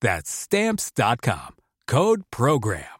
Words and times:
That's 0.00 0.30
Stamps.com. 0.30 1.56
Code 1.86 2.22
Program. 2.30 2.96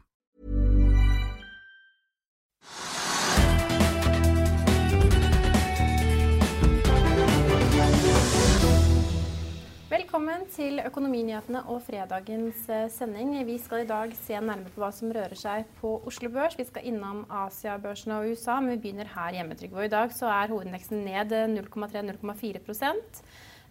Velkommen 9.90 10.46
til 10.48 10.80
Økonominyhetene 10.80 11.60
og 11.68 11.82
fredagens 11.84 12.68
eh, 12.72 12.86
sending. 12.88 13.34
Vi 13.44 13.58
skal 13.58 13.84
i 13.84 13.88
dag 13.88 14.14
se 14.16 14.32
nærmere 14.32 14.72
på 14.72 14.80
hva 14.80 14.88
som 14.94 15.12
rører 15.12 15.36
seg 15.36 15.66
på 15.82 15.90
Oslo 16.08 16.30
Børs. 16.32 16.56
Vi 16.56 16.64
skal 16.64 16.86
innom 16.88 17.26
Asiabørsene 17.28 18.22
og 18.22 18.30
USA, 18.32 18.56
men 18.60 18.76
vi 18.76 18.86
begynner 18.86 19.12
her 19.12 19.36
hjemme. 19.36 19.58
Trygve. 19.58 19.84
I 19.84 19.92
dag 19.92 20.14
så 20.16 20.30
er 20.32 20.48
hovedindeksen 20.54 21.04
ned 21.04 21.36
0,3-0,4 21.58 22.64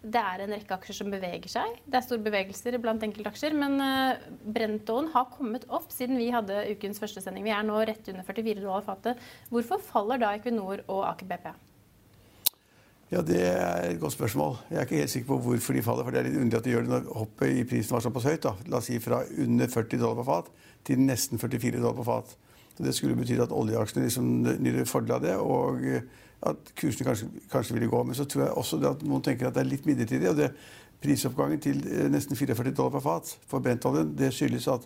det 0.05 0.21
er 0.21 0.43
en 0.43 0.53
rekke 0.53 0.75
aksjer 0.77 0.99
som 0.99 1.11
beveger 1.13 1.49
seg. 1.49 1.77
Det 1.89 1.97
er 1.97 2.05
store 2.05 2.23
bevegelser 2.25 2.77
blant 2.81 3.03
enkeltaksjer. 3.05 3.55
Men 3.57 3.79
uh, 3.81 4.25
Brentoen 4.45 5.09
har 5.15 5.31
kommet 5.33 5.65
opp 5.73 5.89
siden 5.93 6.19
vi 6.21 6.31
hadde 6.33 6.65
ukens 6.75 7.01
første 7.01 7.23
sending. 7.23 7.45
Vi 7.47 7.53
er 7.55 7.65
nå 7.65 7.79
rett 7.89 8.11
under 8.11 8.25
44 8.27 8.61
dollar 8.61 8.85
fatet. 8.85 9.23
Hvorfor 9.53 9.81
faller 9.81 10.21
da 10.21 10.35
Equinor 10.37 10.83
og 10.85 11.05
Aker 11.09 11.31
BP? 11.31 11.49
Ja, 13.13 13.21
Det 13.21 13.41
er 13.41 13.91
et 13.91 13.99
godt 14.01 14.13
spørsmål. 14.13 14.57
Jeg 14.69 14.77
er 14.77 14.88
ikke 14.88 15.01
helt 15.01 15.13
sikker 15.13 15.27
på 15.33 15.41
hvorfor 15.47 15.73
de 15.73 15.83
faller. 15.85 16.03
for 16.03 16.11
Det 16.11 16.19
er 16.19 16.29
litt 16.29 16.39
underlig 16.41 16.57
at 16.57 16.65
de 16.65 16.75
gjør 16.75 16.85
det 16.85 16.94
når 16.94 17.11
hoppet 17.17 17.57
i 17.57 17.67
prisen 17.69 17.97
var 17.97 18.05
såpass 18.05 18.29
høyt. 18.29 18.44
da. 18.44 18.55
La 18.67 18.77
oss 18.77 18.89
si 18.91 18.99
fra 18.99 19.23
under 19.38 19.67
40 19.67 20.01
dollar 20.01 20.21
på 20.21 20.29
fat 20.29 20.51
til 20.85 21.01
nesten 21.01 21.41
44 21.41 21.81
dollar 21.81 21.97
på 21.97 22.05
fat. 22.05 22.38
Det 22.78 22.94
skulle 22.96 23.16
bety 23.16 23.38
at 23.40 23.53
oljeaksjene 23.56 24.06
liksom 24.06 24.31
nyter 24.44 24.88
fordel 24.90 25.18
av 25.18 25.22
det. 25.24 25.36
og 25.40 25.84
at 26.46 26.72
kursene 26.78 27.08
kanskje, 27.08 27.28
kanskje, 27.52 27.74
ville 27.74 27.90
gå. 27.90 28.03
Men 28.03 28.18
så 28.18 28.25
tror 28.30 28.46
jeg 28.46 28.58
også 28.59 28.80
at 28.90 29.03
noen 29.06 29.24
tenker 29.25 29.50
at 29.50 29.56
det 29.56 29.63
er 29.63 29.69
litt 29.69 29.88
midlertidig. 29.88 30.30
og 30.30 30.40
det, 30.40 30.52
Prisoppgangen 31.06 31.59
til 31.62 31.81
eh, 31.91 32.08
nesten 32.09 32.38
44 32.38 32.72
dollar 32.74 32.96
per 32.96 33.03
fat 33.03 33.31
for 33.50 33.62
brentoljen 33.62 34.13
det 34.18 34.31
skyldes 34.34 34.68
at 34.72 34.86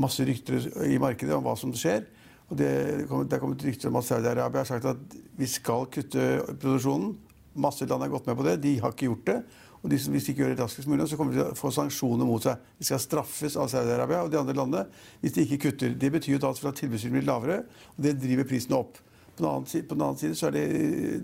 masse 0.00 0.24
rykter 0.26 0.64
i 0.88 0.96
markedet 0.98 1.34
om 1.36 1.44
hva 1.44 1.52
som 1.58 1.74
skjer. 1.76 2.06
Og 2.50 2.58
det 2.58 2.70
er 2.70 3.04
kommet 3.40 3.62
rykter 3.62 3.90
om 3.90 4.00
at 4.00 4.08
Saudi-Arabia 4.08 4.64
har 4.64 4.68
sagt 4.68 4.88
at 4.88 5.18
vi 5.38 5.48
skal 5.48 5.86
kutte 5.92 6.24
produksjonen. 6.48 7.14
Masse 7.60 7.86
land 7.86 8.02
har 8.02 8.10
gått 8.10 8.26
med 8.26 8.38
på 8.40 8.46
det. 8.48 8.56
De 8.64 8.74
har 8.82 8.94
ikke 8.94 9.10
gjort 9.10 9.28
det. 9.28 9.38
Og 9.84 9.90
de, 9.92 9.98
hvis 10.00 10.24
de 10.24 10.32
ikke 10.32 10.40
gjør 10.40 10.54
det 10.54 10.62
raskest 10.64 10.88
mulig, 10.88 11.04
så 11.10 11.18
kommer 11.20 11.34
de 11.34 11.42
til 11.42 11.50
å 11.52 11.56
få 11.58 11.70
sanksjoner 11.76 12.24
mot 12.24 12.42
seg. 12.42 12.60
De 12.80 12.86
skal 12.88 13.02
straffes 13.02 13.56
av 13.60 13.68
Saudi-Arabia 13.68 14.22
og 14.24 14.30
de 14.32 14.38
andre 14.40 14.54
landene 14.56 15.02
hvis 15.20 15.34
de 15.36 15.44
ikke 15.44 15.58
kutter. 15.66 15.92
Det 16.00 16.08
betyr 16.14 16.38
jo 16.38 16.40
at 16.48 16.78
tilbudssiden 16.80 17.18
blir 17.18 17.26
lavere, 17.28 17.58
og 17.92 18.06
det 18.06 18.14
driver 18.22 18.48
prisen 18.48 18.72
opp. 18.78 18.96
På 19.34 19.42
den 19.42 19.50
annen 19.50 20.20
side 20.20 20.38
så 20.38 20.48
er 20.48 20.56
det, 20.56 20.64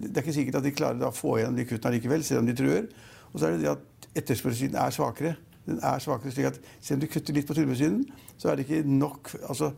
det 0.03 0.13
er 0.13 0.25
ikke 0.27 0.37
sikkert 0.37 0.59
at 0.61 0.67
de 0.67 0.75
klarer 0.77 1.07
å 1.09 1.15
få 1.15 1.39
igjen 1.39 1.57
de 1.57 1.65
kuttene 1.71 1.97
likevel, 1.97 2.27
selv 2.27 2.43
om 2.43 2.51
de 2.51 2.57
truer. 2.59 2.91
Og 3.31 3.39
så 3.39 3.49
er 3.49 3.57
det 3.57 3.65
det 3.65 3.73
at 3.73 4.11
etterspørselssiden 4.21 4.77
er 4.83 4.93
svakere. 4.93 5.37
Den 5.65 5.81
er 5.87 6.03
svakere 6.03 6.35
slik 6.35 6.51
at 6.51 6.61
Selv 6.81 6.99
om 6.99 7.07
du 7.07 7.13
kutter 7.15 7.37
litt 7.37 7.49
på 7.49 7.57
tilbudssiden, 7.57 8.05
så 8.37 8.51
er 8.51 8.59
det 8.59 8.67
ikke 8.67 8.83
nok 8.89 9.31
altså, 9.47 9.71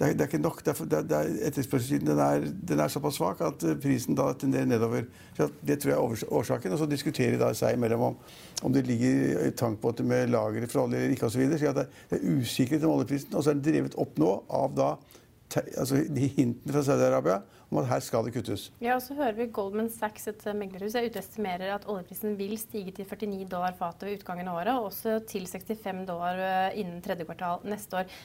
det, 0.00 0.08
er, 0.08 0.14
det 0.16 0.24
er 0.24 0.30
ikke 0.30 0.40
nok. 0.40 0.62
Det 0.64 0.72
er, 0.96 1.32
etterspørselssiden 1.50 2.08
den 2.08 2.54
den 2.68 2.80
er, 2.80 2.88
såpass 2.88 3.18
svak 3.20 3.42
at 3.44 3.64
eh, 3.68 3.76
prisen 3.76 4.16
da 4.16 4.30
tenderer 4.32 4.64
nedover. 4.64 5.04
Så 5.36 5.50
det 5.60 5.76
tror 5.82 5.92
jeg 5.92 5.98
er 5.98 6.32
årsaken. 6.40 6.72
Og 6.72 6.80
så 6.80 6.88
diskuterer 6.88 7.36
de 7.36 7.42
da 7.42 7.50
seg 7.56 7.76
imellom 7.76 8.06
om, 8.08 8.16
om 8.64 8.72
det 8.72 8.86
ligger 8.88 9.50
tankbåter 9.60 10.08
med 10.08 10.32
lagre 10.32 10.68
for 10.72 10.86
olje 10.86 11.02
eller 11.02 11.12
ikke 11.16 11.28
osv. 11.28 11.44
Så 11.52 11.74
det, 11.76 11.86
det 12.08 12.16
er 12.18 12.40
usikkerhet 12.40 12.88
om 12.88 12.96
oljeprisen. 12.96 13.34
Og 13.34 13.44
så 13.44 13.52
er 13.52 13.60
den 13.60 13.66
drevet 13.66 13.98
opp 14.00 14.16
nå 14.20 14.32
av 14.48 14.72
da 14.78 14.90
altså 15.50 16.04
de 16.06 16.28
hintene 16.30 16.72
fra 16.72 16.84
Saudi-Arabia 16.86 17.40
om 17.70 17.78
at 17.78 17.86
her 17.86 18.02
skal 18.02 18.26
det 18.26 18.34
kuttes. 18.34 18.68
Ja, 18.82 18.96
og 18.96 19.02
så 19.04 19.14
hører 19.14 19.36
vi 19.38 19.46
Goldman 19.54 19.90
Sachs, 19.92 20.26
et 20.30 20.42
meglerhus, 20.58 20.96
jeg 20.98 21.10
utestimerer 21.12 21.74
at 21.76 21.86
oljeprisen 21.90 22.34
vil 22.38 22.56
stige 22.58 22.94
til 22.96 23.06
49 23.06 23.46
dollar 23.50 23.76
fatet 23.78 24.08
ved 24.08 24.18
utgangen 24.18 24.50
av 24.50 24.58
året, 24.58 24.72
og 24.74 24.88
også 24.90 25.20
til 25.30 25.46
65 25.46 26.02
dollar 26.08 26.40
eh, 26.42 26.80
innen 26.82 26.98
tredje 27.04 27.26
kvartal 27.28 27.62
neste 27.70 28.00
år. 28.00 28.16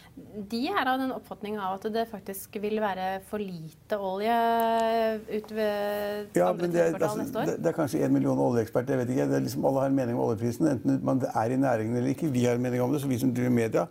De 0.51 0.63
er 0.72 0.89
av 0.89 0.97
den 1.01 1.13
oppfatning 1.13 1.59
av 1.61 1.78
at 1.78 1.85
det 1.94 2.07
faktisk 2.09 2.57
vil 2.63 2.81
være 2.81 3.19
for 3.29 3.44
lite 3.44 4.00
olje 4.01 4.39
ut 5.29 5.53
ved 5.53 6.33
ja, 6.38 6.50
andre 6.50 6.72
tredje 6.72 6.89
kvartal 6.95 7.09
altså, 7.12 7.22
neste 7.22 7.41
år? 7.44 7.51
Det, 7.51 7.59
det, 7.59 7.72
er 7.72 7.77
kanskje 7.77 8.01
én 8.07 8.17
million 8.17 8.41
oljeeksperter, 8.47 8.95
jeg 8.95 9.03
vet 9.03 9.13
ikke. 9.13 9.29
Det 9.29 9.44
liksom, 9.45 9.69
alle 9.69 9.85
har 9.85 9.94
en 9.94 10.01
mening 10.01 10.17
om 10.17 10.25
oljeprisen, 10.25 10.72
enten 10.73 11.00
man 11.06 11.22
er 11.29 11.53
i 11.53 11.62
næringen 11.62 12.01
eller 12.01 12.16
ikke. 12.16 12.33
Vi 12.33 12.47
har 12.50 12.57
en 12.57 12.66
mening 12.66 12.81
om 12.81 12.94
det, 12.95 13.03
så 13.03 13.12
vi 13.12 13.22
som 13.22 13.33
driver 13.35 13.53
media. 13.53 13.85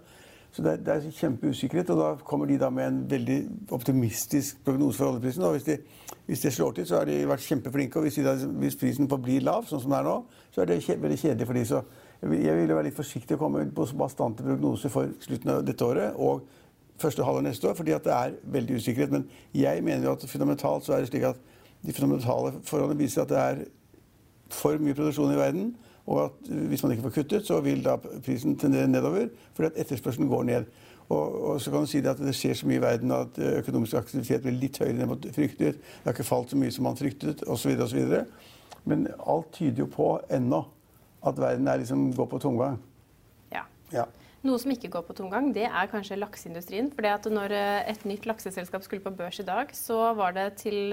Så 0.55 0.63
det 0.63 0.77
det 0.87 0.95
er 0.95 1.11
kjempeusikkerhet. 1.11 1.91
Og 1.91 1.99
da 1.99 2.09
kommer 2.25 2.47
de 2.47 2.59
da 2.59 2.71
med 2.71 2.87
en 2.87 3.11
veldig 3.11 3.39
optimistisk 3.75 4.61
prognose 4.65 4.99
for 4.99 5.11
oljeprisen. 5.11 5.43
Og 5.43 5.57
hvis, 5.57 5.65
de, 5.67 5.79
hvis 6.27 6.41
de, 6.41 6.51
slår 6.51 6.73
til, 6.73 6.87
så 6.87 7.01
har 7.01 7.11
de 7.11 7.17
vært 7.27 7.43
kjempeflinke. 7.43 7.99
Og 7.99 8.07
hvis, 8.07 8.15
de 8.15 8.51
hvis 8.63 8.79
prisen 8.79 9.11
forblir 9.11 9.43
lav, 9.43 9.67
sånn 9.67 9.83
som 9.83 9.91
det 9.91 9.99
er 9.99 10.07
nå, 10.07 10.17
så 10.55 10.63
er 10.63 10.71
det 10.71 10.83
kje, 10.85 11.01
veldig 11.03 11.19
kjedelig 11.19 11.49
for 11.49 11.59
de. 11.59 11.65
Så 11.67 11.83
jeg 12.23 12.57
ville 12.57 12.77
være 12.77 12.89
litt 12.89 12.99
forsiktig 12.99 13.35
å 13.35 13.41
komme 13.41 13.65
på 13.75 13.89
bastante 13.99 14.47
prognoser 14.47 14.93
for 14.95 15.11
slutten 15.27 15.57
av 15.57 15.65
dette 15.67 15.85
året 15.85 16.15
og 16.23 16.47
første 17.03 17.27
halvår 17.27 17.49
neste 17.49 17.69
år, 17.69 17.75
fordi 17.75 17.97
at 17.97 18.07
det 18.07 18.15
er 18.15 18.37
veldig 18.55 18.79
usikkerhet. 18.79 19.11
Men 19.11 19.27
jeg 19.59 19.83
mener 19.83 20.07
jo 20.07 20.15
at 20.15 20.29
fundamentalt 20.31 20.87
så 20.87 20.95
er 20.95 21.03
det 21.03 21.11
slik 21.11 21.27
at 21.33 21.41
de 21.85 21.93
fundamentale 21.93 22.55
forholdene 22.65 23.03
viser 23.03 23.25
at 23.25 23.33
det 23.33 23.41
er 23.43 23.65
for 24.55 24.79
mye 24.79 24.95
produksjon 24.95 25.35
i 25.35 25.41
verden. 25.41 25.75
Og 26.07 26.25
at 26.25 26.49
hvis 26.69 26.83
man 26.85 26.93
ikke 26.93 27.07
får 27.07 27.15
kuttet, 27.19 27.47
så 27.47 27.61
vil 27.65 27.85
da 27.85 27.97
prisen 27.97 28.59
tendere 28.61 28.89
nedover 28.89 29.31
fordi 29.55 29.71
at 29.71 29.79
etterspørselen 29.85 30.29
går 30.29 30.43
ned. 30.51 30.67
Og, 31.09 31.51
og, 31.51 31.61
så 31.61 31.71
kan 31.71 31.85
du 31.85 31.89
si 31.89 32.01
det 32.01 32.15
at 32.15 32.21
det 32.21 32.33
skjer 32.37 32.57
så 32.57 32.69
mye 32.69 32.81
i 32.81 32.83
verden 32.85 33.13
at 33.13 33.39
økonomisk 33.39 33.99
aktivitet 34.01 34.45
blir 34.45 34.57
litt 34.57 34.79
høyere 34.81 35.05
enn 35.05 35.11
man 35.11 35.21
fryktet. 35.37 35.81
Det 35.81 36.07
har 36.07 36.17
ikke 36.17 36.27
falt 36.29 36.53
så 36.53 36.61
mye 36.61 36.73
som 36.73 36.89
man 36.89 36.97
fryktet, 36.97 37.45
osv. 37.49 37.75
osv. 37.85 38.15
Men 38.89 39.07
alt 39.21 39.53
tyder 39.57 39.85
jo 39.85 39.89
på 39.93 40.09
ennå 40.33 40.63
at 41.25 41.41
verden 41.41 41.69
er 41.69 41.81
liksom, 41.81 42.11
går 42.17 42.29
på 42.33 42.41
tomgang. 42.41 42.79
Ja. 43.53 43.65
ja. 43.93 44.05
Noe 44.45 44.61
som 44.61 44.73
ikke 44.75 44.91
går 44.93 45.05
på 45.09 45.17
tomgang, 45.17 45.53
det 45.57 45.65
er 45.71 45.93
kanskje 45.93 46.19
lakseindustrien. 46.21 46.91
For 46.93 47.33
når 47.33 47.57
eh, 47.57 47.93
et 47.93 48.05
nytt 48.09 48.29
lakseselskap 48.29 48.85
skulle 48.85 49.05
på 49.05 49.13
børs 49.17 49.41
i 49.41 49.47
dag, 49.49 49.73
så 49.77 50.13
var 50.17 50.37
det 50.37 50.51
til 50.61 50.93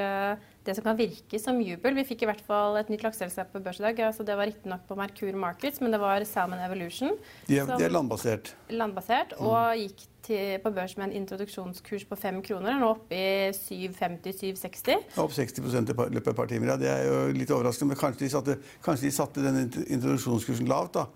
det 0.66 0.76
som 0.78 0.86
kan 0.86 0.98
virke 0.98 1.40
som 1.42 1.58
jubel. 1.64 1.96
Vi 1.98 2.06
fikk 2.12 2.26
i 2.26 2.30
hvert 2.30 2.44
fall 2.46 2.78
et 2.78 2.90
nytt 2.92 3.04
lakseselskap 3.06 3.50
på 3.54 3.62
børs 3.66 3.80
i 3.82 3.86
dag. 3.88 4.00
Altså, 4.06 4.26
det 4.28 4.36
var 4.38 4.50
riktignok 4.50 4.84
på 4.90 4.98
Merkur 5.00 5.38
Markets, 5.40 5.82
men 5.82 5.94
det 5.94 6.00
var 6.02 6.22
Salmon 6.30 6.62
Evolution. 6.62 7.16
De 7.48 7.58
er, 7.58 7.70
de 7.72 7.88
er 7.88 7.94
landbasert. 7.94 8.54
Landbasert, 8.70 9.34
mm. 9.40 9.48
Og 9.50 9.82
gikk 9.82 10.06
til, 10.28 10.60
på 10.62 10.74
børs 10.76 10.94
med 11.00 11.10
en 11.10 11.16
introduksjonskurs 11.24 12.06
på 12.10 12.20
fem 12.20 12.38
kroner. 12.46 12.78
Nå 12.78 12.92
oppe 12.94 13.18
i 13.18 13.50
750-760. 13.58 15.18
Opp 15.24 15.34
60 15.34 15.66
i 15.66 15.86
løpet 15.90 16.30
av 16.30 16.36
et 16.36 16.40
par 16.44 16.52
timer. 16.52 16.76
Ja. 16.76 16.78
Det 16.82 16.94
er 16.94 17.10
jo 17.10 17.18
litt 17.36 17.54
overraskende. 17.54 17.96
Men 17.96 18.02
kanskje 18.04 18.28
de 18.28 18.32
satte, 18.36 18.60
kanskje 18.86 19.10
de 19.10 19.16
satte 19.18 19.46
den 19.48 19.64
introduksjonskursen 19.66 20.70
lavt, 20.70 21.00
da. 21.00 21.08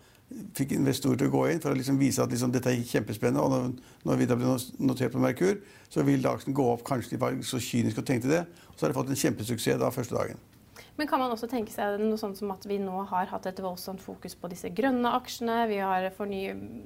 Fikk 0.58 0.74
investorer 0.76 1.20
til 1.22 1.30
å 1.30 1.36
gå 1.36 1.44
inn 1.52 1.62
for 1.62 1.72
å 1.72 1.78
liksom 1.78 2.00
vise 2.02 2.24
at 2.24 2.32
liksom 2.34 2.54
dette 2.54 2.72
er 2.72 2.82
kjempespennende. 2.88 3.44
Og 3.44 3.54
når, 3.54 3.94
når 4.10 4.20
vi 4.22 4.30
da 4.30 4.40
ble 4.40 4.56
notert 4.82 5.14
på 5.14 5.22
Merkur, 5.22 5.62
så 5.92 6.06
vil 6.08 6.26
aksjen 6.30 6.56
gå 6.58 6.66
opp. 6.72 6.84
Kanskje 6.88 7.16
de 7.16 7.22
var 7.22 7.38
så 7.46 7.62
kyniske 7.62 8.02
og 8.02 8.10
tenkte 8.10 8.32
det. 8.32 8.44
Og 8.72 8.76
så 8.76 8.86
har 8.86 8.94
de 8.94 9.00
fått 9.00 9.14
en 9.14 9.24
kjempesuksess 9.26 9.82
da 9.82 9.94
første 9.94 10.18
dagen. 10.18 10.42
Men 10.96 11.10
kan 11.12 11.20
man 11.20 11.32
også 11.34 11.48
tenke 11.52 11.74
seg 11.74 12.00
noe 12.00 12.20
sånt 12.20 12.40
som 12.40 12.52
at 12.54 12.64
vi 12.68 12.78
nå 12.80 13.02
har 13.10 13.28
hatt 13.28 13.48
et 13.50 13.60
voldsomt 13.64 14.00
fokus 14.04 14.36
på 14.40 14.50
disse 14.52 14.72
grønne 14.76 15.12
aksjene? 15.18 15.58
Vi 15.72 15.80
har 15.84 16.08
forny... 16.16 16.42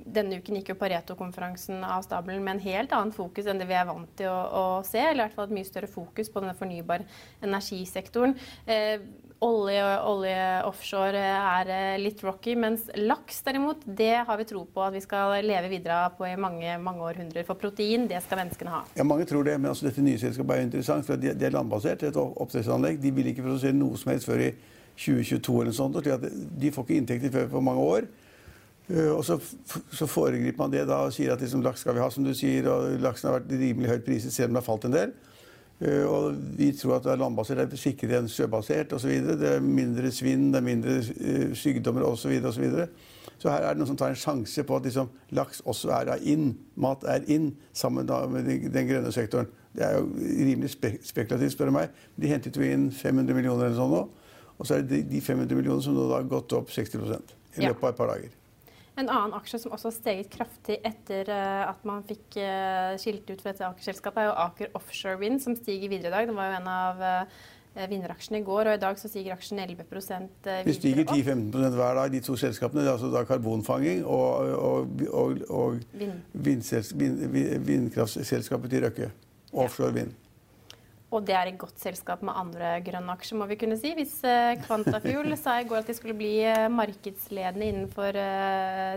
Denne 0.09 0.39
uken 0.41 0.59
gikk 0.59 0.74
jo 0.74 0.80
Pareto-konferansen 0.81 1.83
av 1.86 2.03
stabelen 2.06 2.44
med 2.45 2.57
en 2.57 2.63
helt 2.65 2.95
annen 2.97 3.13
fokus 3.13 3.50
enn 3.50 3.62
det 3.62 3.69
vi 3.69 3.77
er 3.77 3.88
vant 3.89 4.09
til 4.18 4.31
å, 4.31 4.39
å 4.50 4.63
se. 4.86 5.01
Eller 5.01 5.21
i 5.21 5.25
hvert 5.27 5.38
fall 5.38 5.50
et 5.50 5.57
mye 5.59 5.69
større 5.69 5.91
fokus 5.91 6.33
på 6.33 6.41
denne 6.41 6.57
fornybare 6.57 7.06
energisektoren. 7.45 8.33
Eh, 8.65 9.06
Olje, 9.39 9.83
olje 10.03 10.39
offshore 10.68 11.19
er 11.24 11.69
eh, 11.71 11.94
litt 12.01 12.19
rocky, 12.25 12.57
mens 12.59 12.89
laks 13.00 13.38
derimot, 13.45 13.86
det 13.86 14.25
har 14.27 14.39
vi 14.41 14.45
tro 14.50 14.65
på 14.68 14.83
at 14.83 14.91
vi 14.91 15.00
skal 15.00 15.38
leve 15.47 15.69
videre 15.71 16.09
på 16.18 16.27
i 16.27 16.33
mange 16.36 16.74
mange 16.83 17.06
århundrer. 17.07 17.45
For 17.47 17.56
protein, 17.56 18.03
det 18.09 18.19
skal 18.25 18.41
menneskene 18.41 18.74
ha. 18.74 18.81
Ja, 19.00 19.06
Mange 19.07 19.27
tror 19.30 19.47
det, 19.47 19.56
men 19.56 19.71
altså, 19.71 19.88
dette 19.88 20.03
nye 20.03 20.19
selskapet 20.19 20.57
er 20.57 20.65
interessant. 20.68 21.07
for 21.07 21.15
Det 21.15 21.39
er 21.39 21.56
landbasert, 21.56 22.03
et 22.03 22.19
oppdrettsanlegg. 22.19 23.00
De 23.00 23.13
vil 23.15 23.31
ikke 23.31 23.45
produsere 23.47 23.77
noe 23.77 23.95
som 23.97 24.12
helst 24.12 24.27
før 24.27 24.44
i 24.44 24.51
2022 25.00 25.62
eller 25.62 25.77
sånt. 25.77 25.95
at 25.95 26.27
De 26.59 26.71
får 26.75 26.83
ikke 26.83 27.00
inntekter 27.00 27.31
før 27.31 27.47
på 27.47 27.63
mange 27.63 27.88
år. 27.95 28.12
Eh, 28.89 29.12
og 29.13 29.24
så, 29.24 29.39
så, 29.94 30.06
foregriper 30.06 30.59
man 30.59 30.75
det 30.75 30.83
da 30.89 31.06
og 31.06 31.15
sier 31.15 31.31
at 31.31 31.39
liksom, 31.39 31.63
laks 31.63 31.88
skal 31.88 31.95
vi 31.95 32.03
ha, 32.03 32.12
som 32.12 32.27
du 32.27 32.33
sier. 32.36 32.68
Og 32.68 33.00
laksen 33.00 33.31
har 33.31 33.39
vært 33.39 33.56
rimelig 33.56 33.94
høyt 33.94 34.07
priset, 34.07 34.36
selv 34.36 34.51
om 34.51 34.59
det 34.59 34.65
har 34.65 34.71
falt 34.74 34.91
en 34.91 35.00
del. 35.00 35.18
Eh, 35.79 36.03
og 36.03 36.35
vi 36.57 36.71
tror 36.75 36.97
at 36.97 37.05
det 37.05 37.13
er 37.13 37.21
landbasert 37.21 37.61
er 37.63 37.79
sikrere 37.79 38.19
enn 38.19 38.31
sjøbasert 38.31 38.91
osv. 38.97 39.13
Det 39.39 39.53
er 39.55 39.63
mindre 39.63 40.11
svinn, 40.11 40.49
det 40.51 40.59
er 40.59 40.65
mindre 40.65 40.97
uh, 40.99 41.53
sykdommer 41.55 42.03
osv. 42.07 42.33
Så, 42.41 42.51
så, 42.57 42.63
videre. 42.63 42.87
så 43.39 43.53
her 43.53 43.63
er 43.63 43.75
det 43.75 43.81
noen 43.81 43.91
som 43.93 43.99
tar 43.99 44.11
en 44.11 44.19
sjanse 44.19 44.65
på 44.67 44.75
at 44.75 44.89
liksom, 44.89 45.11
laks 45.39 45.63
også 45.63 45.93
er 45.95 46.11
inn. 46.27 46.51
Mat 46.75 47.05
er 47.07 47.23
inn 47.31 47.53
sammen 47.71 48.09
med 48.33 48.51
den 48.73 48.91
grønne 48.91 49.13
sektoren. 49.15 49.47
Det 49.75 49.85
er 49.85 49.99
jo 49.99 50.09
rimelig 50.17 50.73
spek 50.73 50.99
spekulativt, 51.05 51.53
spør 51.53 51.69
du 51.69 51.77
meg. 51.77 51.95
De 52.19 52.31
hentet 52.31 52.57
jo 52.57 52.65
inn 52.65 52.89
500 52.91 53.37
millioner 53.37 53.69
eller 53.69 53.79
sånn 53.79 53.93
nå. 53.93 54.03
Og 54.59 54.67
så 54.67 54.79
er 54.79 54.83
det 54.89 55.05
de 55.07 55.21
500 55.23 55.55
millionene 55.55 55.85
som 55.85 55.95
nå 55.95 56.09
har 56.11 56.27
gått 56.27 56.57
opp 56.57 56.73
60% 56.73 57.37
i 57.55 57.63
løpet 57.63 57.85
av 57.85 57.93
et 57.93 58.01
par 58.01 58.11
dager. 58.11 58.38
En 59.00 59.07
annen 59.07 59.36
aksje 59.38 59.62
som 59.63 59.75
også 59.75 59.90
har 59.90 59.96
steget 59.96 60.31
kraftig 60.34 60.80
etter 60.86 61.30
uh, 61.31 61.69
at 61.69 61.86
man 61.88 62.01
fikk 62.07 62.36
uh, 62.42 62.98
skilt 63.00 63.30
ut 63.30 63.40
for 63.40 63.51
dette 63.51 63.68
aksjeselskapet, 63.69 64.25
er 64.25 64.28
jo 64.28 64.36
Aker 64.44 64.75
Offshore 64.75 65.22
Wind, 65.22 65.40
som 65.44 65.56
stiger 65.56 65.92
videre 65.92 66.12
i 66.12 66.16
dag. 66.18 66.28
Det 66.28 66.36
var 66.36 66.50
jo 66.50 66.57
en 66.57 66.69
av 66.74 67.04
uh, 67.06 67.40
vinneraksjene 67.80 68.42
i 68.42 68.46
går, 68.48 68.72
og 68.72 68.75
i 68.75 68.81
dag 68.81 69.00
så 69.00 69.12
stiger 69.12 69.38
aksjen 69.38 69.62
11% 69.63 70.28
videre 70.44 70.66
Vi 70.68 70.75
stiger 70.75 71.06
10-15% 71.07 71.80
hver 71.80 72.00
dag, 72.01 72.12
de 72.12 72.24
to 72.25 72.36
selskapene. 72.40 72.84
Det 72.84 72.92
er 72.92 72.98
altså 72.98 73.12
da 73.13 73.24
karbonfanging 73.30 74.04
og, 74.04 74.56
og, 74.57 75.04
og, 75.10 75.44
og 75.50 75.80
vind. 75.94 76.19
vindkraftselskapet 77.69 78.74
til 78.74 78.88
Røkke. 78.88 79.12
Offshore 79.54 79.94
Wind. 79.96 80.18
Og 81.09 81.25
det 81.25 81.33
er 81.33 81.50
i 81.50 81.56
godt 81.57 81.79
selskap 81.81 82.21
med 82.25 82.38
andre 82.38 82.75
grønne 82.85 83.15
aksjer, 83.15 83.39
må 83.39 83.47
vi 83.50 83.57
kunne 83.57 83.77
si. 83.81 83.95
Hvis 83.97 84.19
Kvantafuel 84.21 84.59
Quantafuel 84.65 85.33
sa 85.41 85.57
i 85.59 85.65
går 85.69 85.81
at 85.81 85.89
de 85.89 85.95
skulle 85.97 86.17
bli 86.17 86.35
eh, 86.45 86.67
markedsledende 86.69 87.71
innenfor 87.71 88.19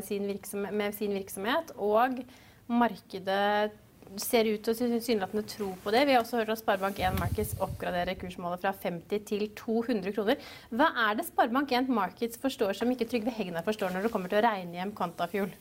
sin 0.05 0.29
sin 0.45 0.67
med 0.77 0.93
sin 0.99 1.17
virksomhet, 1.17 1.73
og 1.81 2.21
markedet 2.69 3.73
ser 4.21 4.49
ut 4.51 4.61
til 4.65 4.75
å 4.75 4.79
tilsynelatende 4.79 5.45
tro 5.49 5.71
på 5.83 5.93
det. 5.95 6.05
Vi 6.07 6.15
har 6.15 6.23
også 6.23 6.41
hørt 6.41 6.53
at 6.53 6.61
Sparebank1 6.61 7.19
Markets 7.21 7.55
oppgraderer 7.63 8.19
kursmålet 8.21 8.65
fra 8.65 8.75
50 8.77 9.25
til 9.29 9.47
200 9.57 10.13
kroner. 10.17 10.49
Hva 10.71 10.91
er 11.07 11.19
det 11.19 11.29
Sparebank1 11.31 11.89
Markets 11.93 12.41
forstår 12.43 12.77
som 12.79 12.93
ikke 12.93 13.09
Trygve 13.09 13.33
Hegnar 13.35 13.65
forstår 13.67 13.95
når 13.95 14.07
det 14.07 14.13
kommer 14.15 14.33
til 14.33 14.43
å 14.43 14.47
regne 14.47 14.81
hjem 14.81 14.97
Quantafuel? 14.99 15.55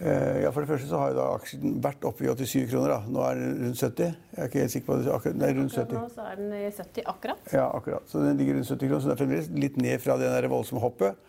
Eh, 0.00 0.42
ja, 0.42 0.50
For 0.50 0.64
det 0.64 0.70
første 0.70 0.88
så 0.88 0.98
har 0.98 1.10
jo 1.12 1.16
da 1.18 1.26
aksjen 1.36 1.74
vært 1.84 2.04
oppe 2.08 2.24
i 2.24 2.30
87 2.30 2.70
kroner. 2.70 2.94
da. 2.94 3.00
Nå 3.12 3.24
er 3.26 3.34
den 3.36 3.58
rundt 3.66 3.80
70. 3.80 4.14
Jeg 4.32 4.40
er 4.40 4.48
ikke 4.48 4.62
helt 4.62 4.72
sikker 4.72 4.86
på 4.86 4.96
det. 4.96 5.10
Akkurat, 5.12 5.36
nei, 5.36 5.50
rundt 5.58 5.74
70. 5.76 5.98
Nå 5.98 6.04
så 6.14 6.28
er 6.30 6.38
den 6.40 6.54
i 6.56 6.70
70 6.70 7.10
akkurat. 7.12 7.50
Ja, 7.52 7.66
akkurat. 7.76 8.06
Så 8.08 8.22
den 8.24 8.40
ligger 8.40 8.56
rundt 8.56 8.70
70 8.70 8.88
kroner. 8.88 9.02
Så 9.02 9.10
det 9.10 9.16
er 9.16 9.20
fremdeles 9.20 9.50
litt 9.52 9.76
ned 9.76 10.00
fra 10.00 10.16
det 10.20 10.30
der 10.32 10.48
voldsomme 10.48 10.80
hoppet. 10.80 11.28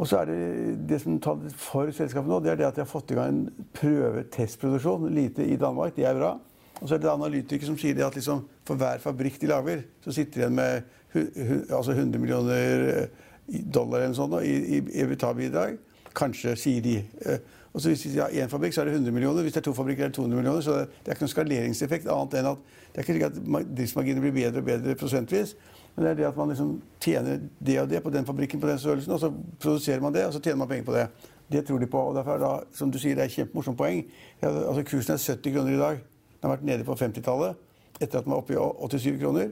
Og 0.00 0.08
så 0.08 0.22
er 0.22 0.30
det 0.30 0.88
det 0.88 0.98
som 1.02 1.18
taler 1.20 1.52
for 1.60 1.90
selskapet 1.92 2.32
nå, 2.32 2.38
det 2.40 2.54
er 2.54 2.56
det 2.56 2.66
at 2.70 2.78
de 2.78 2.82
har 2.82 2.88
fått 2.88 3.12
i 3.12 3.18
gang 3.18 3.34
en 3.34 3.66
prøvetestproduksjon. 3.76 5.10
Lite 5.14 5.46
i 5.46 5.58
Danmark. 5.60 5.94
Det 5.94 6.08
er 6.08 6.18
bra. 6.18 6.32
Og 6.80 6.88
så 6.88 6.96
er 6.96 7.02
det 7.02 7.12
analytikere 7.12 7.68
som 7.68 7.76
sier 7.78 8.00
at 8.06 8.16
liksom, 8.16 8.42
for 8.66 8.80
hver 8.80 9.02
fabrikk 9.04 9.36
de 9.42 9.50
lager, 9.50 9.84
så 10.02 10.14
sitter 10.16 10.40
de 10.40 10.46
igjen 10.46 10.56
med 10.56 11.70
altså 11.76 11.92
100 11.92 12.18
millioner 12.18 13.08
dollar 13.50 14.00
eller 14.00 14.14
noe 14.14 14.18
sånt 14.18 14.36
i, 14.46 14.78
i 14.78 15.02
EBITDA-bidrag. 15.02 15.76
Kanskje, 16.16 16.56
sier 16.56 16.82
de. 16.82 16.96
Eh, 17.26 17.38
og 17.72 17.80
så 17.80 17.88
Hvis 17.88 18.02
de 18.02 18.18
har 18.18 18.28
én 18.28 18.48
fabrikk, 18.48 18.74
så 18.74 18.80
er 18.80 18.84
det 18.84 18.94
100 18.94 19.12
millioner. 19.12 19.42
Hvis 19.42 19.52
det 19.52 19.60
er 19.60 19.70
to 19.70 19.72
fabrikker, 19.72 20.04
er 20.04 20.08
det 20.08 20.14
200 20.14 20.36
millioner. 20.36 20.60
Så 20.60 20.72
det 20.72 21.06
er 21.06 21.14
ikke 21.14 21.26
noen 21.26 21.34
skaleringseffekt 21.34 22.08
annet 22.10 22.34
enn 22.34 22.48
at 22.50 22.58
det 22.90 22.98
er 22.98 23.04
ikke 23.04 23.14
slik 23.14 23.26
at 23.28 23.68
driftsmarginene 23.76 24.20
blir 24.20 24.32
bedre 24.34 24.58
og 24.58 24.64
bedre 24.64 24.94
prosentvis. 24.94 25.54
Men 25.94 26.04
det 26.04 26.10
er 26.10 26.14
det 26.14 26.26
at 26.26 26.36
man 26.36 26.48
liksom 26.48 26.82
tjener 27.00 27.38
det 27.66 27.80
og 27.80 27.90
det 27.90 28.02
på 28.02 28.10
den 28.10 28.26
fabrikken 28.26 28.60
på 28.60 28.66
den 28.66 28.78
størrelsen, 28.78 29.12
og 29.12 29.20
så 29.20 29.32
produserer 29.60 30.00
man 30.00 30.14
det, 30.14 30.26
og 30.26 30.32
så 30.32 30.40
tjener 30.40 30.56
man 30.56 30.68
penger 30.68 30.84
på 30.84 30.92
det. 30.92 31.06
Det 31.52 31.66
tror 31.66 31.78
de 31.78 31.86
på. 31.86 31.98
og 31.98 32.14
derfor 32.14 32.34
er 32.34 32.38
da, 32.38 32.60
som 32.74 32.90
du 32.90 32.98
sier, 32.98 33.14
Det 33.14 33.22
er 33.22 33.24
et 33.26 33.32
kjempemorsomt 33.32 33.78
poeng. 33.78 34.04
Altså 34.42 34.82
Kursen 34.82 35.12
er 35.12 35.18
70 35.18 35.54
kroner 35.54 35.72
i 35.72 35.78
dag. 35.78 35.98
Den 36.40 36.50
har 36.50 36.56
vært 36.56 36.64
nede 36.64 36.84
på 36.84 36.94
50-tallet 36.94 37.54
etter 38.00 38.18
at 38.18 38.24
den 38.24 38.32
var 38.32 38.38
oppe 38.38 38.54
i 38.54 38.98
87 38.98 39.20
kroner. 39.20 39.50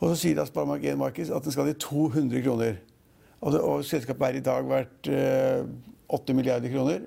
Og 0.00 0.10
så 0.10 0.16
sier 0.20 0.36
da 0.36 0.44
Sparebank1 0.44 0.96
Markeds 0.96 1.30
at 1.30 1.44
den 1.44 1.52
skal 1.52 1.68
i 1.68 1.72
200 1.72 2.42
kroner. 2.42 2.76
Og, 3.40 3.52
det, 3.54 3.60
og 3.60 3.84
selskapet 3.86 4.26
er 4.26 4.40
i 4.40 4.44
dag 4.44 4.66
verdt 4.66 5.10
eh, 5.12 5.62
8 6.08 6.34
milliarder 6.34 6.72
kroner. 6.72 7.06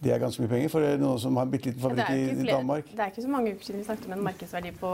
Det 0.00 0.14
er 0.14 0.20
ganske 0.22 0.40
mye 0.40 0.48
penger 0.48 0.70
for 0.72 0.84
noen 0.96 1.18
som 1.20 1.36
har 1.36 1.44
en 1.44 1.50
bitte 1.52 1.68
liten 1.68 1.82
fabrikk 1.82 2.12
i 2.14 2.44
Danmark. 2.48 2.86
Det 2.88 3.02
er 3.04 3.10
ikke 3.12 3.24
så 3.26 3.32
mange 3.32 3.50
uker 3.52 3.66
siden 3.66 3.82
vi 3.82 3.84
snakket 3.84 4.06
om 4.08 4.14
en 4.16 4.22
markedsverdi 4.24 4.70
på 4.80 4.92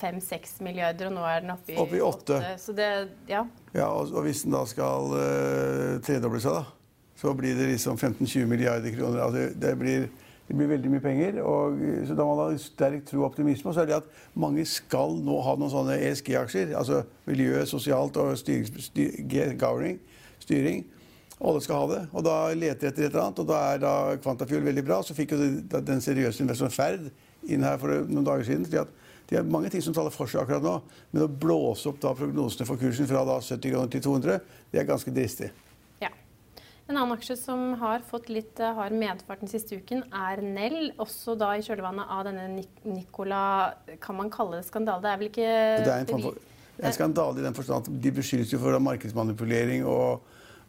5-6 0.00 0.56
milliarder, 0.66 1.06
og 1.06 1.14
nå 1.14 1.28
er 1.30 1.44
den 1.44 1.52
oppe 1.54 1.70
i, 1.70 1.76
oppe 1.78 2.00
i 2.00 2.02
8. 2.02 2.40
8. 2.40 2.56
Så 2.58 2.74
det, 2.74 2.88
ja. 3.30 3.44
ja 3.76 3.86
og, 3.86 4.10
og, 4.10 4.24
hvis 4.26 4.42
den 4.42 4.56
da 4.56 4.64
skal 4.66 5.14
uh, 5.14 6.02
tredoble 6.02 6.42
seg, 6.42 6.58
da, 6.58 7.14
så 7.20 7.34
blir 7.38 7.54
det 7.60 7.68
liksom 7.70 8.00
15-20 8.00 8.50
milliarder 8.50 8.96
kroner. 8.96 9.22
Altså, 9.28 9.46
det 9.62 9.72
blir 9.78 10.08
det 10.48 10.56
blir 10.56 10.68
veldig 10.68 10.90
mye 10.92 11.04
penger. 11.04 11.38
Og, 11.42 11.78
så 12.08 12.16
da 12.16 12.26
man 12.28 12.40
har 12.42 12.56
sterk 12.60 13.06
tro 13.08 13.22
og 13.22 13.30
optimisme. 13.30 13.72
Så 13.72 13.84
er 13.84 13.90
det 13.90 14.00
at 14.00 14.10
mange 14.36 14.66
skal 14.68 15.16
nå 15.24 15.38
ha 15.46 15.54
noen 15.58 15.72
sånne 15.72 16.00
ESG-aksjer. 16.10 16.74
Altså 16.78 17.04
miljø, 17.28 17.62
sosialt 17.68 18.18
og 18.20 18.34
styring, 18.40 18.68
styring, 18.88 20.02
styring. 20.44 20.84
Alle 21.44 21.62
skal 21.64 21.80
ha 21.80 21.86
det. 21.94 22.02
Og 22.12 22.26
da 22.26 22.36
leter 22.56 22.90
etter 22.90 23.06
et 23.06 23.10
eller 23.10 23.24
annet, 23.24 23.40
og 23.42 23.48
da 23.48 23.62
er 23.72 23.80
da 23.82 23.94
Quantafuel 24.22 24.66
veldig 24.68 24.84
bra. 24.86 25.00
Så 25.02 25.16
fikk 25.16 25.34
jo 25.34 25.40
den 25.74 26.04
seriøse 26.04 26.44
investoren 26.44 26.74
Ferd 26.74 27.08
inn 27.50 27.64
her 27.64 27.80
for 27.80 28.04
noen 28.08 28.26
dager 28.26 28.46
siden. 28.48 28.68
fordi 28.68 28.84
at 28.84 29.00
det 29.28 29.38
er 29.38 29.46
mange 29.48 29.70
ting 29.72 29.82
som 29.82 29.94
taler 29.96 30.12
for 30.12 30.28
seg 30.28 30.42
akkurat 30.42 30.64
nå, 30.64 30.74
men 31.14 31.24
å 31.24 31.28
blåse 31.28 31.88
opp 31.88 32.00
da 32.02 32.12
prognosene 32.16 32.66
for 32.68 32.80
kursen 32.80 33.08
fra 33.08 33.22
da 33.24 33.38
70 33.40 33.72
kroner 33.72 33.92
til 33.92 34.02
200, 34.04 34.42
det 34.72 34.82
er 34.82 34.88
ganske 34.88 35.14
dristig. 35.16 35.48
En 36.84 36.98
annen 36.98 37.16
aksje 37.16 37.36
som 37.40 37.60
har 37.80 38.02
fått 38.04 38.26
litt 38.28 38.60
eh, 38.60 38.74
hard 38.76 38.92
medfart 38.92 39.40
den 39.40 39.48
siste 39.48 39.78
uken, 39.80 40.02
er 40.12 40.42
Nell. 40.44 40.90
Også 41.00 41.32
da 41.40 41.54
i 41.56 41.64
kjølvannet 41.64 42.10
av 42.12 42.26
denne 42.28 42.44
Nicola 42.84 43.40
Kan 44.04 44.18
man 44.18 44.28
kalle 44.32 44.60
det 44.60 44.66
skandale? 44.68 45.00
Det 45.00 45.12
er 45.12 45.20
vel 45.22 45.30
ikke 45.30 45.54
Det 45.80 45.94
er 45.94 46.04
en, 46.04 46.42
en 46.84 46.96
skandale 46.96 47.40
i 47.40 47.46
den 47.46 47.56
forstand 47.56 47.88
at 47.88 48.02
de 48.04 48.12
beskyldes 48.12 48.52
jo 48.52 48.60
for 48.60 48.76
markedsmanipulering 48.84 49.86
og, 49.88 50.26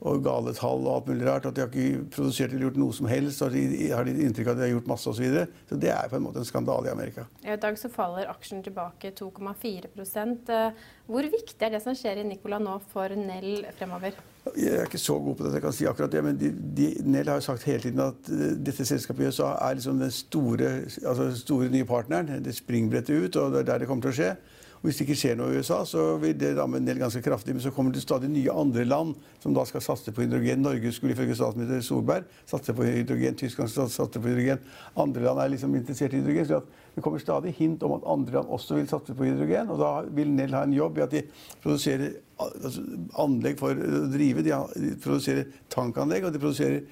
og 0.08 0.22
gale 0.24 0.54
tall 0.56 0.86
og 0.86 0.94
alt 0.94 1.10
mulig 1.12 1.28
rart. 1.28 1.50
At 1.50 1.58
de 1.58 1.66
har 1.66 1.74
ikke 1.74 2.06
produsert 2.16 2.54
eller 2.54 2.70
gjort 2.70 2.80
noe 2.80 2.96
som 2.96 3.10
helst. 3.12 3.44
Og 3.44 3.58
de 3.58 3.90
har 3.92 4.08
de 4.08 4.14
inntrykk 4.16 4.54
av 4.54 4.56
at 4.56 4.62
de 4.62 4.66
har 4.70 4.72
gjort 4.72 4.88
masse 4.94 5.10
osv. 5.12 5.20
Så, 5.20 5.26
videre. 5.26 5.66
så 5.68 5.80
det 5.84 5.92
er 5.98 6.14
på 6.14 6.16
en 6.16 6.24
måte 6.30 6.40
en 6.40 6.48
skandale 6.48 6.88
i 6.88 6.94
Amerika. 6.94 7.26
I 7.44 7.58
dag 7.66 7.82
så 7.82 7.92
faller 7.92 8.32
aksjen 8.32 8.64
tilbake 8.64 9.12
2,4 9.20 9.92
eh, 9.92 10.88
Hvor 11.12 11.30
viktig 11.36 11.68
er 11.68 11.76
det 11.76 11.84
som 11.84 12.00
skjer 12.00 12.24
i 12.24 12.26
Nicola 12.32 12.62
nå 12.64 12.78
for 12.94 13.20
Nell 13.20 13.68
fremover? 13.76 14.16
Jeg 14.54 14.75
er 14.78 14.84
ikke 14.86 15.02
så 15.02 15.16
god 15.20 15.36
på 15.36 15.44
det, 15.44 15.54
jeg 15.54 15.62
kan 15.64 15.74
si 15.74 15.88
akkurat 15.90 16.12
det, 16.14 16.22
men 16.24 16.36
de, 16.38 16.52
de, 16.78 16.92
Nell 17.04 17.28
har 17.28 17.40
jo 17.40 17.46
sagt 17.48 17.64
hele 17.66 17.82
tiden 17.82 18.04
at 18.04 18.30
uh, 18.30 18.44
dette 18.66 18.86
selskapet 18.86 19.25
i 19.25 19.32
USA 19.34 19.56
er 19.58 19.80
liksom 19.80 20.00
den 20.00 20.12
store, 20.14 20.70
altså 21.02 21.32
store 21.40 21.70
nye 21.74 21.88
partneren. 21.90 22.44
Det 22.46 22.54
springbrettet 22.56 23.25
ut, 23.25 23.40
og 23.42 23.56
det 23.56 23.64
er 23.64 23.72
der 23.72 23.82
det 23.82 23.90
kommer 23.90 24.06
til 24.06 24.14
å 24.14 24.20
skje. 24.20 24.30
Og 24.75 24.86
Hvis 24.86 25.00
det 25.00 25.08
ikke 25.08 25.18
skjer 25.18 25.38
noe 25.40 25.50
i 25.50 25.58
USA, 25.58 25.80
så 25.90 26.04
vil 26.22 26.36
det 26.38 26.52
ramme 26.60 26.78
Nell 26.80 27.02
ganske 27.02 27.24
kraftig. 27.25 27.56
Men 27.56 27.64
så 27.64 27.72
kommer 27.74 27.96
det 27.96 28.04
stadig 28.06 28.30
nye 28.30 28.54
andre 28.54 28.86
land 28.86 29.16
som 29.42 29.56
da 29.56 29.64
skal 29.66 29.82
satse 29.82 30.14
på 30.14 30.22
hydrogen. 30.22 30.62
Norge 30.62 30.92
skulle 30.94 31.16
ifølge 31.16 31.38
statsminister 31.40 31.82
Solberg 31.82 32.28
satse 32.46 32.75
på 32.78 32.86
hydrogen. 32.86 33.40
Tyskland 33.40 33.74
satse 33.74 34.22
på 34.22 34.30
hydrogen. 34.30 34.62
Andre 34.94 35.25
land 35.25 35.42
er 35.42 35.56
liksom 35.56 35.74
interessert 35.75 36.14
i 36.14 36.22
hydrogen. 36.22 36.46
så 36.46 36.62
det 36.96 37.04
kommer 37.04 37.20
stadig 37.20 37.52
hint 37.58 37.84
om 37.84 37.98
at 37.98 38.06
andre 38.08 38.38
land 38.38 38.52
også 38.56 38.78
vil 38.78 38.88
satse 38.88 39.14
på 39.16 39.28
hydrogen. 39.28 39.72
Og 39.74 39.80
da 39.82 39.90
vil 40.16 40.30
Nell 40.32 40.56
ha 40.56 40.64
en 40.64 40.75
jobb 40.75 41.00
i 41.00 41.04
at 41.04 41.12
de 41.12 41.24
produserer 41.64 42.14
altså, 42.40 42.84
anlegg 43.20 43.60
for 43.60 43.75
å 43.75 44.04
drive. 44.14 44.46
De 44.46 44.94
produserer 45.04 45.50
tankanlegg, 45.74 46.28
og 46.28 46.36
de 46.36 46.40
produserer 46.40 46.86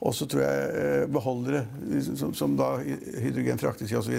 også 0.00 0.28
tror 0.30 0.44
jeg, 0.44 0.68
eh, 0.80 1.06
beholdere 1.12 1.64
som, 2.16 2.30
som 2.34 2.54
da 2.56 2.76
hydrogen 2.80 3.58
fraktes 3.60 3.90
i 3.92 3.98
osv. 3.98 4.14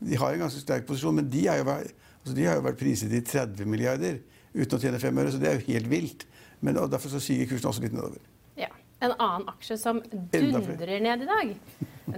De 0.00 0.16
har 0.18 0.32
en 0.32 0.46
ganske 0.46 0.62
sterk 0.62 0.88
posisjon, 0.88 1.14
men 1.20 1.28
de, 1.30 1.44
jo, 1.46 1.66
altså 1.76 2.34
de 2.34 2.48
har 2.48 2.56
jo 2.58 2.64
vært 2.66 2.80
priset 2.80 3.12
i 3.14 3.20
30 3.22 3.68
milliarder 3.70 4.18
uten 4.56 4.78
å 4.78 4.80
tjene 4.80 5.00
fem 5.02 5.20
øre, 5.20 5.34
så 5.34 5.42
det 5.42 5.50
er 5.50 5.60
jo 5.60 5.66
helt 5.68 5.90
vilt. 5.92 6.26
Men 6.64 6.80
Derfor 6.88 7.12
så 7.12 7.20
siger 7.20 7.46
kursen 7.50 7.68
også 7.70 7.84
litt 7.84 7.94
nedover. 7.94 8.24
Ja. 8.56 8.72
En 9.04 9.12
annen 9.20 9.44
aksje 9.52 9.76
som 9.76 10.00
dundrer 10.32 10.96
ned 11.04 11.26
i 11.26 11.28
dag, 11.28 11.50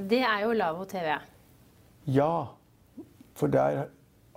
det 0.06 0.22
er 0.22 0.44
jo 0.44 0.54
Lavo 0.54 0.86
TV. 0.86 1.16
Ja, 2.08 2.30
for 3.38 3.52
der 3.52 3.84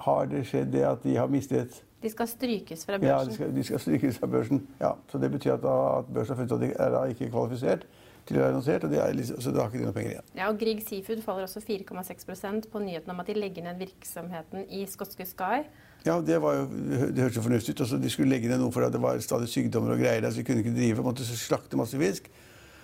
har 0.06 0.28
det 0.30 0.44
skjedd 0.50 0.72
det 0.74 0.84
at 0.88 1.04
de 1.06 1.16
har 1.18 1.30
mistet 1.32 1.82
De 2.02 2.10
skal 2.10 2.28
strykes 2.28 2.86
fra 2.88 2.98
Ja, 2.98 3.20
børsen. 3.20 3.30
de 3.30 3.36
skal, 3.38 3.52
de 3.56 3.64
skal 3.64 3.80
strykes 3.84 4.18
fra 4.18 4.28
børsen. 4.28 4.64
Ja, 4.82 4.96
så 5.12 5.20
det 5.22 5.30
betyr 5.32 5.54
at, 5.54 5.62
da, 5.62 5.76
at 6.02 6.08
børsen 6.14 6.34
har 6.36 6.40
funnet 6.42 6.56
at 6.58 6.64
de 6.64 6.72
er 6.74 6.90
da 6.96 7.04
ikke 7.14 7.30
kvalifisert 7.30 7.86
til 8.26 8.38
å 8.38 8.42
være 8.42 8.52
annonsert, 8.54 8.84
og 8.86 8.92
det 8.94 9.00
er 9.02 9.14
liksom, 9.18 9.38
så 9.42 9.52
da 9.54 9.64
har 9.64 9.70
ikke 9.72 9.80
de 9.82 9.86
noe 9.88 9.96
penger 9.96 10.12
igjen. 10.16 10.28
Ja, 10.38 10.50
og 10.50 10.58
Grieg 10.62 10.82
Seafood 10.86 11.22
faller 11.26 11.46
også 11.48 11.62
4,6% 11.66 12.68
på 12.74 12.82
nyheten 12.84 13.10
om 13.14 13.22
at 13.22 13.30
de 13.30 13.34
legger 13.38 13.66
ned 13.66 13.80
virksomheten 13.82 14.66
i 14.70 14.84
skotske 14.90 15.26
Sky. 15.30 15.64
Ja, 16.06 16.18
det, 16.26 16.38
var 16.42 16.58
jo, 16.60 16.66
det 17.14 17.22
hørtes 17.22 17.38
jo 17.38 17.46
fornuftig 17.46 17.76
ut. 17.76 17.82
Altså, 17.86 17.98
de 18.02 18.10
skulle 18.14 18.30
legge 18.34 18.50
ned 18.50 18.62
noe 18.62 18.74
for 18.74 18.86
at 18.86 18.94
det 18.94 19.02
var 19.02 19.22
stadig 19.22 19.50
sykdommer 19.54 19.94
og 19.94 20.02
greier 20.02 20.22
der, 20.26 20.34
så 20.34 20.42
de 20.42 20.46
kunne 20.48 20.64
ikke 20.66 20.74
drive. 20.78 21.06
Måtte 21.06 21.26
slakte 21.30 21.78
masse 21.78 21.98
fisk. 22.02 22.30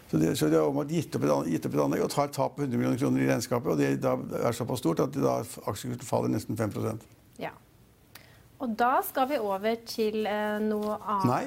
Så, 0.08 0.18
de, 0.18 0.36
så 0.40 0.48
de 0.48 0.56
har 0.56 0.70
om 0.70 0.80
gitt 0.88 0.92
gitt 0.94 1.16
opp 1.18 1.26
et 1.28 1.84
anlegg 1.84 2.04
og 2.06 2.12
tar 2.14 2.30
et 2.30 2.36
tap 2.38 2.56
på 2.56 2.64
100 2.64 2.80
millioner 2.80 3.00
kroner 3.00 3.24
i 3.26 3.28
regnskapet. 3.28 3.72
Og 3.74 3.78
det 3.80 3.90
da 4.04 4.16
er 4.48 4.56
såpass 4.56 4.80
stort 4.80 5.02
at 5.04 5.16
da 5.20 5.42
aksjekursen 5.68 6.08
faller 6.08 6.32
nesten 6.32 6.58
5 6.58 7.00
Ja. 7.42 7.52
Og 8.60 8.76
da 8.80 9.02
skal 9.04 9.28
vi 9.30 9.38
over 9.38 9.76
til 9.86 10.26
eh, 10.26 10.60
noe 10.64 10.96
annet. 11.04 11.28
Nei. 11.28 11.44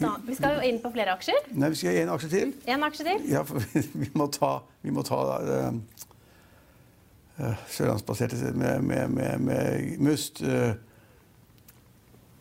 Annet. 0.00 0.26
Vi 0.26 0.34
skal 0.38 0.58
jo 0.58 0.66
inn 0.66 0.82
på 0.82 0.90
flere 0.94 1.14
aksjer. 1.14 1.48
Nei, 1.54 1.70
vi 1.70 1.78
skal 1.78 1.94
ha 1.94 2.02
én 2.02 2.12
aksje 2.14 2.28
til. 2.34 2.52
En 2.66 2.82
aksje 2.86 3.06
til. 3.06 3.24
Ja, 3.30 3.42
for 3.46 3.62
vi 4.02 4.10
må 4.18 4.26
ta, 4.34 4.52
vi 4.82 4.94
må 4.94 5.02
ta 5.06 5.22
uh, 5.38 5.72
sørlandsbaserte 7.70 8.52
med, 8.52 8.82
med, 8.86 9.08
med, 9.14 9.40
med 9.46 9.98
Must. 10.02 10.42
eh, 10.42 10.74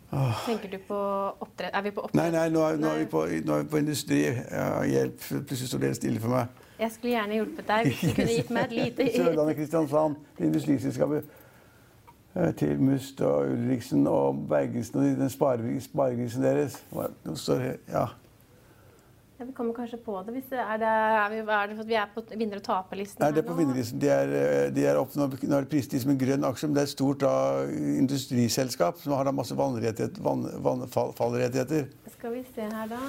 Tenker 0.10 0.72
du 0.72 0.78
på 0.88 1.00
oppdrett? 1.40 1.70
Er 1.74 1.82
vi 1.86 1.92
på 1.92 2.02
oppdrett? 2.02 2.22
nei, 2.22 2.32
nei, 2.34 2.48
nå 2.54 2.64
er, 2.66 2.80
nå 2.82 2.88
er, 2.90 3.04
vi, 3.04 3.10
på, 3.12 3.26
nå 3.46 3.54
er 3.54 3.64
vi 3.64 3.70
på 3.70 3.82
industri. 3.82 4.24
Ja, 4.26 4.70
hjelp. 4.90 5.20
Plutselig 5.22 5.70
står 5.70 5.84
det 5.84 5.92
helt 5.92 6.00
stille 6.02 6.24
for 6.24 6.34
meg. 6.34 6.64
Jeg 6.80 6.92
skulle 6.96 7.12
gjerne 7.14 7.36
hjulpet 7.36 7.68
deg 7.68 7.90
hvis 7.90 8.00
du 8.02 8.16
kunne 8.16 8.38
gitt 8.38 8.50
meg 8.56 8.64
et 8.64 8.74
lite 8.78 9.08
Sørlandet 9.18 9.58
Kristiansand, 9.60 10.16
industriselskapet 10.40 11.36
eh, 12.36 12.54
til 12.62 12.82
Must 12.82 13.22
og 13.28 13.52
Ulriksen 13.52 14.08
og 14.08 14.46
Bergesen 14.50 15.02
og 15.02 15.20
den 15.20 15.34
sparegrisen 15.34 16.48
deres. 16.48 16.80
Ja. 17.92 18.06
Ja, 19.40 19.46
Vi 19.46 19.54
kommer 19.56 19.74
kanskje 19.74 19.98
på 20.04 20.18
det. 20.28 20.34
Hvis 20.36 20.50
det 20.52 20.60
er, 20.60 20.78
det, 20.82 20.88
er, 20.88 21.30
vi, 21.32 21.38
er 21.40 21.68
det 21.72 21.86
vi 21.88 21.96
er 21.96 22.10
på 22.12 22.24
vinner- 22.36 22.60
og 22.60 22.64
taperlisten? 22.66 23.22
Nei, 23.24 23.30
det 23.32 23.40
er 23.40 23.48
på 23.48 23.56
vinnerlisten. 23.56 24.02
De 24.02 24.10
er, 24.12 24.34
eh, 24.36 24.72
de 24.76 24.84
er 24.84 25.00
opp, 25.00 25.14
som 25.16 25.24
en 26.12 26.20
grønn 26.20 26.44
aksje, 26.44 26.68
men 26.68 26.76
det 26.76 26.82
er 26.84 26.90
et 26.90 26.92
stort 26.92 27.24
da, 27.24 27.32
industriselskap 28.02 29.00
som 29.00 29.16
har 29.16 29.30
da 29.30 29.32
masse 29.32 29.56
vannrettighet- 29.56 30.20
vann, 30.20 30.44
fallrettigheter. 30.92 31.88
Skal 32.18 32.36
vi 32.36 32.44
se 32.52 32.68
her, 32.68 32.88
da. 32.92 33.00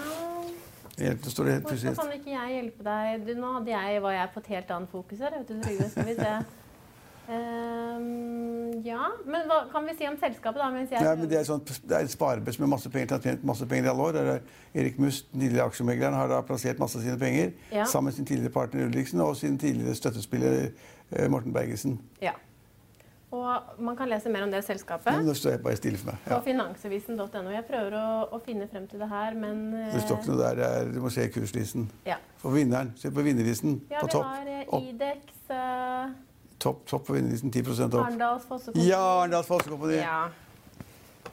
Helt- 1.00 1.24
står 1.32 1.44
det 1.44 1.52
helt 1.52 1.66
Hvorfor 1.66 2.02
kan 2.04 2.12
ikke 2.12 2.30
jeg 2.30 2.48
hjelpe 2.62 2.84
deg? 2.84 3.26
Du, 3.26 3.34
nå 3.40 3.52
hadde 3.58 3.70
jeg, 3.74 4.02
var 4.02 4.12
jeg 4.12 4.30
på 4.34 4.40
et 4.40 4.50
helt 4.54 4.70
annet 4.70 4.90
fokus 4.90 5.18
her. 5.18 5.30
Vet 5.38 5.48
du, 5.48 5.88
Skal 5.90 6.04
vi 6.04 6.14
se. 6.14 6.34
Ehm, 7.30 8.80
ja, 8.84 9.06
men 9.26 9.46
hva 9.48 9.60
kan 9.72 9.86
vi 9.86 9.94
si 9.98 10.06
om 10.08 10.16
selskapet, 10.20 10.58
da? 10.60 10.68
Mens 10.74 10.90
jeg 10.92 11.02
Ja, 11.04 11.14
men 11.14 11.28
det 11.30 11.38
er, 11.40 11.46
sånn, 11.48 11.62
det 11.64 11.96
er 11.96 12.04
et 12.06 12.10
sparebørs 12.12 12.58
med 12.62 12.68
masse 12.72 12.90
penger. 12.90 13.16
har 13.16 13.24
tjent 13.24 13.44
masse 13.44 13.66
penger 13.70 13.88
i 13.88 13.92
alle 13.92 14.02
år. 14.08 14.18
Er 14.20 14.40
Erik 14.74 14.98
Must, 14.98 15.30
tidligere 15.32 15.66
aksjemegleren, 15.70 16.14
har 16.14 16.28
da 16.28 16.42
plassert 16.42 16.78
masse 16.78 16.98
av 16.98 17.02
sine 17.06 17.18
penger 17.18 17.52
Ja. 17.72 17.84
sammen 17.84 18.10
med 18.10 18.14
sin 18.14 18.24
tidligere 18.26 18.52
partner 18.52 18.86
Ulriksen 18.86 19.20
og 19.20 19.36
sin 19.36 19.58
tidligere 19.58 19.94
støttespiller 19.94 20.70
eh, 21.12 21.28
Morten 21.28 21.52
Bergesen. 21.52 21.98
Ja. 22.22 22.32
Og 23.32 23.62
man 23.78 23.94
kan 23.96 24.08
lese 24.10 24.28
mer 24.28 24.42
om 24.42 24.50
det 24.50 24.64
selskapet 24.66 25.06
Men 25.14 25.24
nå 25.28 25.34
står 25.38 25.50
jeg 25.52 25.60
bare 25.62 25.76
stille 25.78 25.98
for 25.98 26.10
meg. 26.10 26.16
på 26.26 26.40
finansavisen.no. 26.48 27.50
Jeg 27.54 27.64
prøver 27.68 27.94
å, 27.94 28.06
å 28.34 28.40
finne 28.42 28.66
frem 28.72 28.88
til 28.90 28.98
det 28.98 29.08
her, 29.08 29.34
men 29.38 29.72
eh, 29.74 29.92
Det 29.94 30.02
står 30.02 30.18
ikke 30.18 30.32
noe 30.32 30.40
der. 30.48 30.62
Er, 30.66 30.88
du 30.90 30.98
må 31.00 31.10
se 31.14 31.28
kurslisten. 31.30 31.86
Ja, 32.06 32.16
For 32.42 32.50
vinneren. 32.50 32.90
Se 32.96 33.10
på 33.10 33.22
vinnerlisten. 33.22 33.80
ja 33.90 34.00
på 34.00 34.06
vi 34.06 34.12
topp. 34.16 34.24
har 34.26 34.50
eh, 34.50 34.88
Idex, 34.90 35.38
eh, 35.50 36.10
topp, 36.60 36.84
topp 36.88 37.08
på 37.08 37.16
vinnerlisten. 37.16 37.52
10 37.52 37.64
opp. 37.88 38.00
Arendals 38.04 38.46
Fossekompani. 38.48 38.88
Ja, 38.88 39.02
Arendals 39.20 39.48
Fossekompani! 39.50 40.00
Ja, 40.00 40.24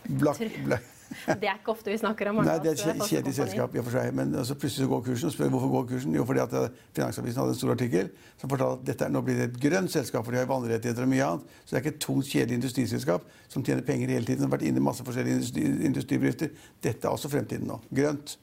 Blakk, 0.07 0.39
blakk. 0.63 0.93
det 1.39 1.47
er 1.47 1.55
ikke 1.55 1.71
ofte 1.71 1.91
vi 1.91 1.97
snakker 1.99 2.29
om 2.31 2.41
Nei, 2.43 2.57
det 2.63 2.73
er 2.73 2.89
et 2.91 3.03
kjedelig 3.07 3.33
selskap 3.37 3.75
i 3.75 3.79
og 3.79 3.85
for 3.87 3.95
seg. 3.95 4.09
Men 4.15 4.33
altså, 4.35 4.57
plutselig 4.59 4.85
så 4.85 4.89
går 4.91 5.03
kursen. 5.05 5.29
Og 5.29 5.35
spør 5.35 5.51
hvorfor 5.53 5.71
går 5.73 5.85
kursen? 5.91 6.15
Jo, 6.17 6.25
fordi 6.27 6.41
at 6.43 6.55
eh, 6.59 6.81
Finansavisen 6.97 7.41
hadde 7.41 7.53
en 7.55 7.59
stor 7.59 7.73
artikkel 7.75 8.09
som 8.39 8.51
fortalte 8.51 8.81
at 8.81 8.89
dette 8.89 9.09
nå 9.13 9.21
blir 9.25 9.39
det 9.39 9.47
et 9.49 9.59
grønt 9.67 9.93
selskap, 9.93 10.25
for 10.25 10.35
de 10.35 10.41
har 10.41 10.49
vannrettigheter 10.49 11.07
og 11.07 11.11
mye 11.11 11.29
annet. 11.29 11.53
Så 11.63 11.69
det 11.69 11.79
er 11.79 11.85
ikke 11.85 11.95
et 11.95 12.01
tungt, 12.07 12.31
kjedelig 12.31 12.59
industriselskap 12.59 13.31
som 13.47 13.63
tjener 13.67 13.87
penger 13.87 14.13
hele 14.17 14.27
tiden. 14.27 14.43
Som 14.43 14.51
har 14.51 14.57
vært 14.57 14.67
inne 14.69 14.83
i 14.83 14.87
masse 14.89 15.07
forskjellige 15.07 15.39
industri, 15.39 15.69
industribedrifter. 15.91 16.67
Dette 16.83 17.07
er 17.07 17.15
også 17.15 17.31
fremtiden 17.31 17.71
nå. 17.71 17.79
Grønt. 18.01 18.37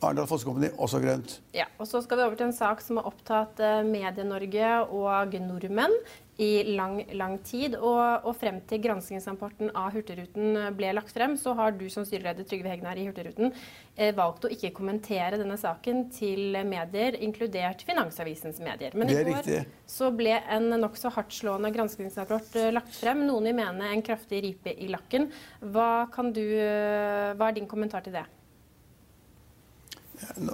Arendal 0.00 0.28
Fossekompani, 0.30 0.72
også 0.80 1.00
grønt. 1.02 1.36
Ja, 1.56 1.66
og 1.78 1.88
så 1.88 2.00
skal 2.04 2.18
vi 2.20 2.24
over 2.24 2.38
til 2.40 2.48
en 2.48 2.56
sak 2.56 2.80
som 2.84 3.00
har 3.00 3.08
opptatt 3.10 3.60
eh, 3.60 3.82
Medie-Norge 3.84 4.72
og 4.88 5.36
nordmenn 5.44 5.96
i 6.40 6.62
lang, 6.72 7.02
lang 7.12 7.36
tid. 7.44 7.76
Og, 7.76 8.24
og 8.24 8.36
frem 8.40 8.60
til 8.68 8.80
granskingsrapporten 8.84 9.72
av 9.76 9.92
Hurtigruten 9.92 10.56
eh, 10.56 10.70
ble 10.76 10.94
lagt 10.96 11.12
frem, 11.12 11.36
så 11.40 11.52
har 11.58 11.76
du 11.76 11.84
som 11.92 12.06
styreleder 12.08 12.48
Trygve 12.48 12.72
Hegnar 12.72 12.96
i 12.96 13.04
Hurtigruten 13.10 13.52
eh, 13.52 14.14
valgt 14.16 14.48
å 14.48 14.52
ikke 14.52 14.72
kommentere 14.78 15.40
denne 15.40 15.58
saken 15.60 16.06
til 16.16 16.56
medier, 16.64 17.20
inkludert 17.20 17.84
Finansavisens 17.88 18.62
medier. 18.64 18.96
Men 18.96 19.12
Det 19.12 19.20
i 19.20 19.28
går 19.28 19.40
riktig. 19.42 19.62
så 19.84 20.10
ble 20.16 20.38
en 20.48 20.72
nokså 20.80 21.12
hardtslående 21.12 21.74
granskingsrapport 21.76 22.56
eh, 22.56 22.72
lagt 22.72 22.96
frem. 22.96 23.26
Noen 23.28 23.52
vil 23.52 23.60
mene 23.60 23.92
en 23.92 24.04
kraftig 24.06 24.44
ripe 24.48 24.72
i 24.72 24.88
lakken. 24.88 25.28
Hva, 25.60 26.06
kan 26.14 26.32
du, 26.32 26.44
eh, 26.56 27.32
hva 27.36 27.50
er 27.50 27.60
din 27.60 27.68
kommentar 27.68 28.06
til 28.06 28.16
det? 28.16 28.24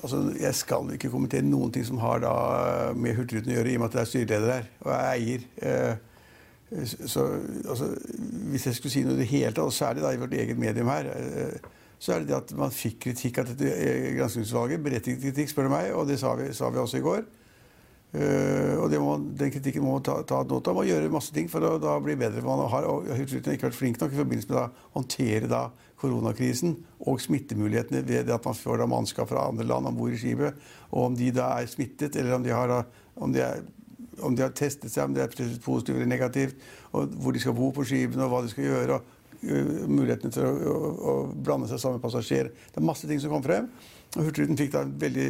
Altså, 0.03 0.21
jeg 0.41 0.55
skal 0.55 0.93
ikke 0.95 1.11
kommentere 1.11 1.47
noen 1.47 1.73
ting 1.75 1.85
som 1.87 1.99
har 2.03 2.21
da 2.23 2.35
med 2.97 3.17
Hurtigruten 3.19 3.53
å 3.53 3.57
gjøre, 3.59 3.73
i 3.73 3.79
og 3.79 3.83
med 3.83 3.89
at 3.91 3.97
jeg 3.99 4.05
er 4.05 4.11
styreleder 4.13 4.53
her 4.55 4.69
og 4.85 4.93
er 4.97 5.09
eier. 5.15 5.49
Eh, 5.63 5.97
Så, 7.07 7.23
altså, 7.63 7.93
hvis 8.51 8.65
jeg 8.67 8.75
skulle 8.75 8.91
si 8.91 9.05
noe 9.07 9.15
i 9.15 9.21
det 9.21 9.29
hele 9.31 9.53
tatt, 9.53 9.69
og 9.69 9.73
særlig 9.73 10.03
da 10.03 10.11
i 10.11 10.19
vårt 10.19 10.33
eget 10.35 10.59
medium 10.59 10.89
her, 10.91 11.07
eh, 11.15 11.59
så 11.99 12.13
er 12.13 12.25
det 12.25 12.29
det 12.33 12.37
at 12.41 12.55
man 12.59 12.75
fikk 12.75 12.97
kritikk 13.05 13.39
av 13.39 13.53
dette 13.53 13.71
eh, 13.71 14.09
granskingsutvalget. 14.17 14.83
Berettiget 14.83 15.23
kritikk, 15.23 15.53
spør 15.53 15.69
du 15.69 15.71
meg, 15.77 15.93
og 15.95 16.09
det 16.11 16.19
sa 16.19 16.35
vi, 16.35 16.49
sa 16.53 16.71
vi 16.75 16.83
også 16.83 16.99
i 16.99 17.05
går. 17.07 17.23
Eh, 18.17 18.77
og 18.81 18.93
må, 19.03 19.17
den 19.37 19.51
kritikken 19.53 19.85
må 19.85 19.99
man 19.99 20.05
ta, 20.07 20.15
ta 20.25 20.39
nota 20.49 20.73
av 20.73 20.79
og 20.81 20.87
gjøre 20.89 21.11
masse 21.13 21.35
ting 21.37 21.51
for 21.53 21.65
å 21.67 21.75
da 21.83 21.99
bli 22.01 22.15
bedre. 22.17 22.45
Man 22.45 22.63
har 22.73 22.87
og 22.89 23.11
Hurtigruten 23.11 23.51
har 23.51 23.59
ikke 23.59 23.69
vært 23.69 23.77
flink 23.77 24.01
nok 24.01 24.15
i 24.15 24.21
forbindelse 24.23 24.53
med 24.53 24.61
å 24.63 24.85
håndtere 24.97 25.51
da, 25.51 25.65
koronakrisen 26.01 26.77
og 27.09 27.21
smittemulighetene 27.25 28.03
ved 28.07 28.31
at 28.33 28.47
man 28.49 28.57
får 28.57 28.81
da 28.83 28.89
mannskap 28.89 29.29
fra 29.31 29.47
andre 29.51 29.67
land 29.69 29.91
om 29.91 29.99
bord 29.99 30.17
i 30.17 30.21
skipet. 30.21 30.57
Og 30.93 31.11
om 31.11 31.19
de 31.19 31.29
da 31.35 31.51
er 31.59 31.69
smittet, 31.73 32.17
eller 32.17 32.39
om 32.39 32.47
de 32.47 32.55
har, 32.57 32.73
da, 32.73 33.11
om 33.21 33.35
de 33.35 33.45
er, 33.45 33.67
om 34.25 34.37
de 34.37 34.47
har 34.47 34.57
testet 34.57 34.93
seg, 34.93 35.11
om 35.11 35.17
det 35.17 35.27
er 35.27 35.61
positivt 35.65 35.99
eller 35.99 36.09
negativt, 36.09 36.57
og 36.97 37.13
hvor 37.21 37.37
de 37.37 37.43
skal 37.43 37.57
bo 37.57 37.69
på 37.77 37.85
skipene, 37.85 38.25
og 38.25 38.33
hva 38.33 38.45
de 38.47 38.53
skal 38.55 38.71
gjøre. 38.71 38.97
og 38.97 39.03
uh, 39.03 39.16
Mulighetene 39.43 40.33
til 40.35 40.47
å, 40.47 40.53
å, 40.53 40.93
å 41.11 41.17
blande 41.33 41.69
seg 41.71 41.83
sammen 41.83 42.01
med 42.01 42.07
passasjerer. 42.07 42.53
Det 42.73 42.81
er 42.81 42.89
masse 42.89 43.09
ting 43.11 43.21
som 43.23 43.35
kom 43.35 43.45
frem. 43.45 43.69
Og 44.17 44.23
Hurtigruten 44.23 44.59
fikk 44.59 44.73
da 44.75 44.85
en 44.87 44.97
veldig 45.01 45.29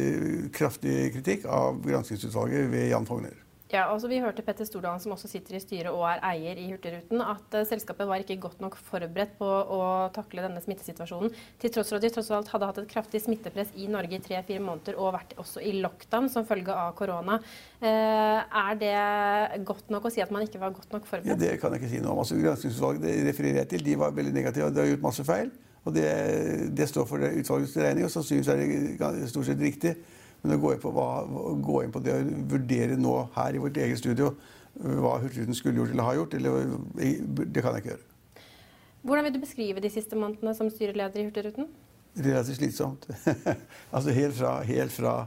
kraftig 0.55 0.95
kritikk 1.17 1.49
av 1.51 1.81
granskingsutvalget 1.85 2.71
ved 2.71 2.89
Jan 2.91 3.07
Fogner. 3.09 3.46
Ja, 3.67 3.89
altså 3.91 4.07
Vi 4.07 4.21
hørte 4.23 4.43
Petter 4.47 4.67
Stordalen, 4.67 5.01
som 5.03 5.11
også 5.11 5.27
sitter 5.27 5.57
i 5.57 5.59
styret 5.59 5.91
og 5.91 6.05
er 6.07 6.21
eier 6.29 6.59
i 6.59 6.69
Hurtigruten, 6.69 7.19
at 7.19 7.55
eh, 7.57 7.65
selskapet 7.67 8.07
var 8.07 8.23
ikke 8.23 8.37
godt 8.39 8.61
nok 8.63 8.77
forberedt 8.79 9.33
på 9.39 9.47
å 9.47 9.79
takle 10.15 10.45
denne 10.45 10.61
smittesituasjonen. 10.63 11.33
Til 11.59 11.73
tross 11.75 11.91
for 11.91 11.99
at 11.99 12.05
de 12.05 12.11
tross 12.15 12.31
alt 12.31 12.51
hadde 12.53 12.69
hatt 12.69 12.79
et 12.79 12.89
kraftig 12.93 13.21
smittepress 13.25 13.75
i 13.75 13.89
Norge 13.91 14.15
i 14.15 14.23
tre-fire 14.23 14.63
måneder 14.63 14.95
og 14.95 15.11
vært 15.17 15.35
også 15.43 15.63
i 15.67 15.75
lockdown 15.83 16.31
som 16.31 16.47
følge 16.47 16.71
av 16.71 16.95
korona. 16.95 17.41
Eh, 17.83 18.57
er 18.63 18.79
det 18.79 19.65
godt 19.67 19.91
nok 19.91 20.07
å 20.07 20.13
si 20.15 20.23
at 20.23 20.31
man 20.31 20.47
ikke 20.47 20.63
var 20.63 20.75
godt 20.75 20.95
nok 20.95 21.09
forberedt? 21.09 21.35
Ja, 21.35 21.39
det 21.41 21.59
kan 21.59 21.75
jeg 21.75 21.83
ikke 21.83 21.91
si 21.97 22.03
noe 22.03 22.15
om. 22.15 22.23
Altså, 22.23 22.39
Granskingsutvalget 22.39 23.03
det 23.03 23.17
refererer 23.27 23.65
jeg 23.65 23.73
til, 23.75 23.87
de 23.89 23.97
var 23.99 24.15
veldig 24.15 24.37
negative. 24.37 24.71
De 24.71 24.85
har 24.85 24.93
gjort 24.93 25.09
masse 25.09 25.27
feil. 25.27 25.51
Og 25.87 25.95
det, 25.95 26.07
det 26.75 26.87
står 26.87 27.05
for 27.07 27.23
det 27.23 27.35
utvalgets 27.41 27.75
regning, 27.79 28.07
og 28.07 28.11
sannsynligvis 28.11 28.49
er 28.51 28.63
det 29.19 29.29
stort 29.31 29.47
sett 29.47 29.61
riktig. 29.63 29.93
Men 30.47 30.55
å 30.55 30.61
gå 30.63 30.73
inn 30.73 30.83
på, 30.83 30.91
hva, 30.95 31.07
gå 31.59 31.81
inn 31.83 31.91
på 31.91 32.01
det 32.03 32.13
å 32.15 32.19
vurdere 32.53 32.95
nå 32.99 33.15
her 33.35 33.57
i 33.57 33.61
vårt 33.61 33.79
eget 33.83 33.99
studio 33.99 34.29
øh, 34.31 34.99
hva 35.03 35.17
Hurtigruten 35.19 35.57
skulle 35.57 35.81
gjort 35.81 35.91
eller 35.91 36.07
har 36.07 36.19
gjort, 36.21 36.37
eller, 36.37 36.77
det 36.95 37.63
kan 37.63 37.75
jeg 37.75 37.83
ikke 37.83 37.91
gjøre. 37.91 38.45
Hvordan 39.07 39.27
vil 39.27 39.35
du 39.35 39.41
beskrive 39.43 39.83
de 39.83 39.91
siste 39.91 40.19
månedene 40.19 40.53
som 40.55 40.69
styreleder 40.71 41.21
i 41.21 41.25
Hurtigruten? 41.27 41.67
Relativt 42.15 42.61
slitsomt. 42.61 43.09
altså 43.95 44.15
helt 44.15 44.37
fra, 44.39 44.53
helt 44.67 44.95
fra, 44.95 45.17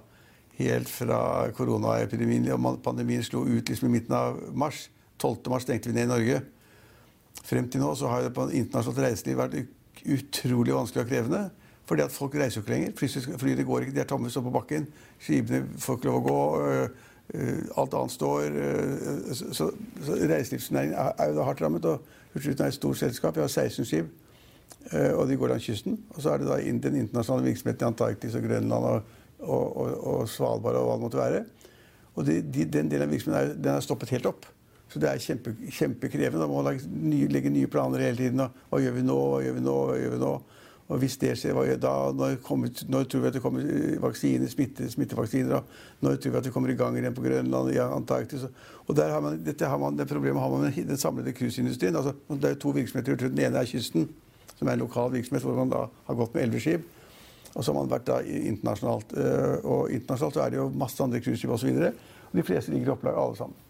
helt 0.58 0.90
fra 0.90 1.20
koronaepidemien 1.56 2.48
og 2.56 2.80
pandemien 2.84 3.22
slo 3.24 3.44
ut 3.46 3.68
liksom 3.68 3.90
i 3.90 3.98
midten 3.98 4.16
av 4.16 4.40
mars. 4.56 4.88
12. 5.20 5.52
mars 5.52 5.68
stengte 5.68 5.92
vi 5.92 5.98
ned 5.98 6.08
i 6.08 6.12
Norge. 6.14 6.40
Frem 7.44 7.68
til 7.70 7.84
nå 7.84 7.92
så 7.98 8.08
har 8.10 8.24
det 8.24 8.34
på 8.34 8.48
internasjonalt 8.48 9.04
reiseliv 9.04 9.38
vært 9.38 9.58
utrolig 10.00 10.74
vanskelig 10.74 11.04
og 11.04 11.12
krevende. 11.12 11.42
Fordi 11.90 12.04
at 12.06 12.14
folk 12.14 12.36
reiser 12.38 12.60
jo 12.60 12.62
ikke 12.62 12.72
lenger. 12.76 12.92
Fly- 13.00 13.38
Flyene 13.42 13.66
går 13.66 13.86
ikke, 13.86 13.94
de 13.98 14.02
er 14.04 14.08
tomme, 14.10 14.30
står 14.30 14.46
på 14.46 14.54
bakken. 14.54 14.86
Skipene 15.18 15.64
får 15.82 15.98
ikke 15.98 16.10
lov 16.10 16.20
å 16.20 16.26
gå. 16.28 16.40
øh, 16.70 16.88
øh, 17.34 17.62
alt 17.82 17.94
annet 17.98 18.14
står. 18.14 18.40
øh, 18.62 19.34
så 19.34 19.50
så, 19.58 19.70
så 20.06 20.18
reiselivsnæringen 20.30 20.94
er, 20.94 21.12
er 21.18 21.32
jo 21.32 21.38
da 21.40 21.48
hardt 21.50 21.62
rammet. 21.66 21.84
Og 21.90 22.00
Hurtigruten 22.34 22.64
er 22.64 22.70
et 22.70 22.78
stort 22.78 23.00
selskap. 23.02 23.36
Vi 23.36 23.42
har 23.42 23.50
16 23.50 23.84
skip. 23.90 24.12
Og 24.94 25.26
de 25.28 25.36
går 25.36 25.50
langs 25.50 25.66
kysten. 25.66 25.98
Og 26.14 26.22
så 26.22 26.30
er 26.30 26.38
det 26.40 26.46
da 26.48 26.60
den 26.88 26.96
internasjonale 27.02 27.50
virksomheten 27.50 27.84
i 27.84 27.90
Antarktis 27.90 28.34
og 28.38 28.46
Grønland 28.46 28.84
og 28.94 29.02
og, 29.40 29.76
og, 29.76 30.06
og 30.06 30.28
Svalbard 30.28 30.76
og 30.76 30.86
hva 30.86 30.94
det 30.96 31.04
måtte 31.04 31.20
være. 31.20 31.42
Og 32.18 32.26
de, 32.26 32.40
de, 32.42 32.64
den 32.68 32.90
delen 32.92 33.06
av 33.06 33.12
virksomheten 33.14 33.52
er, 33.54 33.54
den 33.56 33.74
er 33.74 33.84
stoppet 33.84 34.12
helt 34.14 34.26
opp. 34.28 34.46
Så 34.90 34.98
det 35.00 35.08
er 35.08 35.22
kjempe, 35.22 35.54
kjempekrevende. 35.70 36.42
Da 36.42 36.48
må 36.50 36.62
man 36.62 36.80
legge 37.30 37.52
nye 37.54 37.70
planer 37.70 38.02
hele 38.04 38.18
tiden. 38.18 38.42
Og, 38.44 38.56
hva 38.72 38.80
gjør 38.82 38.96
vi 38.98 39.04
nå? 39.06 39.18
Hva 39.32 39.42
gjør 39.44 39.56
vi 39.56 39.62
nå? 39.64 39.76
Hva 39.90 39.98
gjør 40.00 40.16
vi 40.16 40.20
nå? 40.24 40.32
Og 40.90 40.98
hvis 40.98 41.14
det 41.22 41.36
skjer, 41.38 41.54
da? 41.78 41.92
Når, 42.16 42.40
kommer, 42.42 42.70
når 42.90 43.04
tror 43.06 43.22
vi 43.22 43.28
at 43.28 43.36
det 43.36 43.42
kommer 43.44 43.66
vaksiner, 44.02 44.50
smitte, 44.50 44.88
smittevaksiner? 44.90 45.60
Og 45.60 46.00
når 46.02 46.16
tror 46.18 46.32
vi 46.34 46.40
at 46.40 46.48
det 46.48 46.52
kommer 46.54 46.72
i 46.72 46.78
gang 46.78 46.96
igjen 46.98 47.14
på 47.14 47.22
Grønland, 47.22 47.70
i 47.70 47.78
Antarktis? 47.78 48.48
Og 48.88 48.96
der 48.98 49.12
har 49.14 49.22
man, 49.22 49.38
dette 49.46 49.68
har 49.70 49.78
man, 49.78 49.94
det 49.98 50.08
problemet 50.10 50.42
har 50.42 50.50
man 50.50 50.66
med 50.66 50.88
den 50.88 50.98
samlede 50.98 51.34
cruiseindustrien. 51.38 51.94
Altså, 51.96 52.16
det 52.34 52.50
er 52.50 52.58
to 52.58 52.74
virksomheter. 52.74 53.14
Den 53.22 53.38
ene 53.38 53.62
er 53.62 53.70
kysten, 53.70 54.08
som 54.56 54.66
er 54.66 54.74
en 54.74 54.82
lokal 54.82 55.14
virksomhet 55.14 55.46
hvor 55.46 55.60
man 55.60 55.70
da 55.70 55.84
har 56.08 56.18
gått 56.18 56.34
med 56.34 56.48
elleve 56.48 56.64
skip. 56.64 56.90
Og 57.54 57.62
så 57.62 57.70
har 57.70 57.78
man 57.78 57.94
vært 57.94 58.10
da 58.10 58.18
internasjonalt. 58.26 59.14
Eh, 59.14 59.56
og 59.62 59.94
internasjonalt 59.94 60.40
så 60.40 60.44
er 60.44 60.50
det 60.50 60.58
jo 60.58 60.68
masse 60.74 61.06
andre 61.06 61.22
cruiseskip 61.22 61.54
osv. 61.54 61.70
Og 61.86 62.34
de 62.38 62.46
fleste 62.50 62.74
ligger 62.74 62.90
i 62.90 62.96
opplag, 62.98 63.14
alle 63.14 63.38
sammen. 63.38 63.62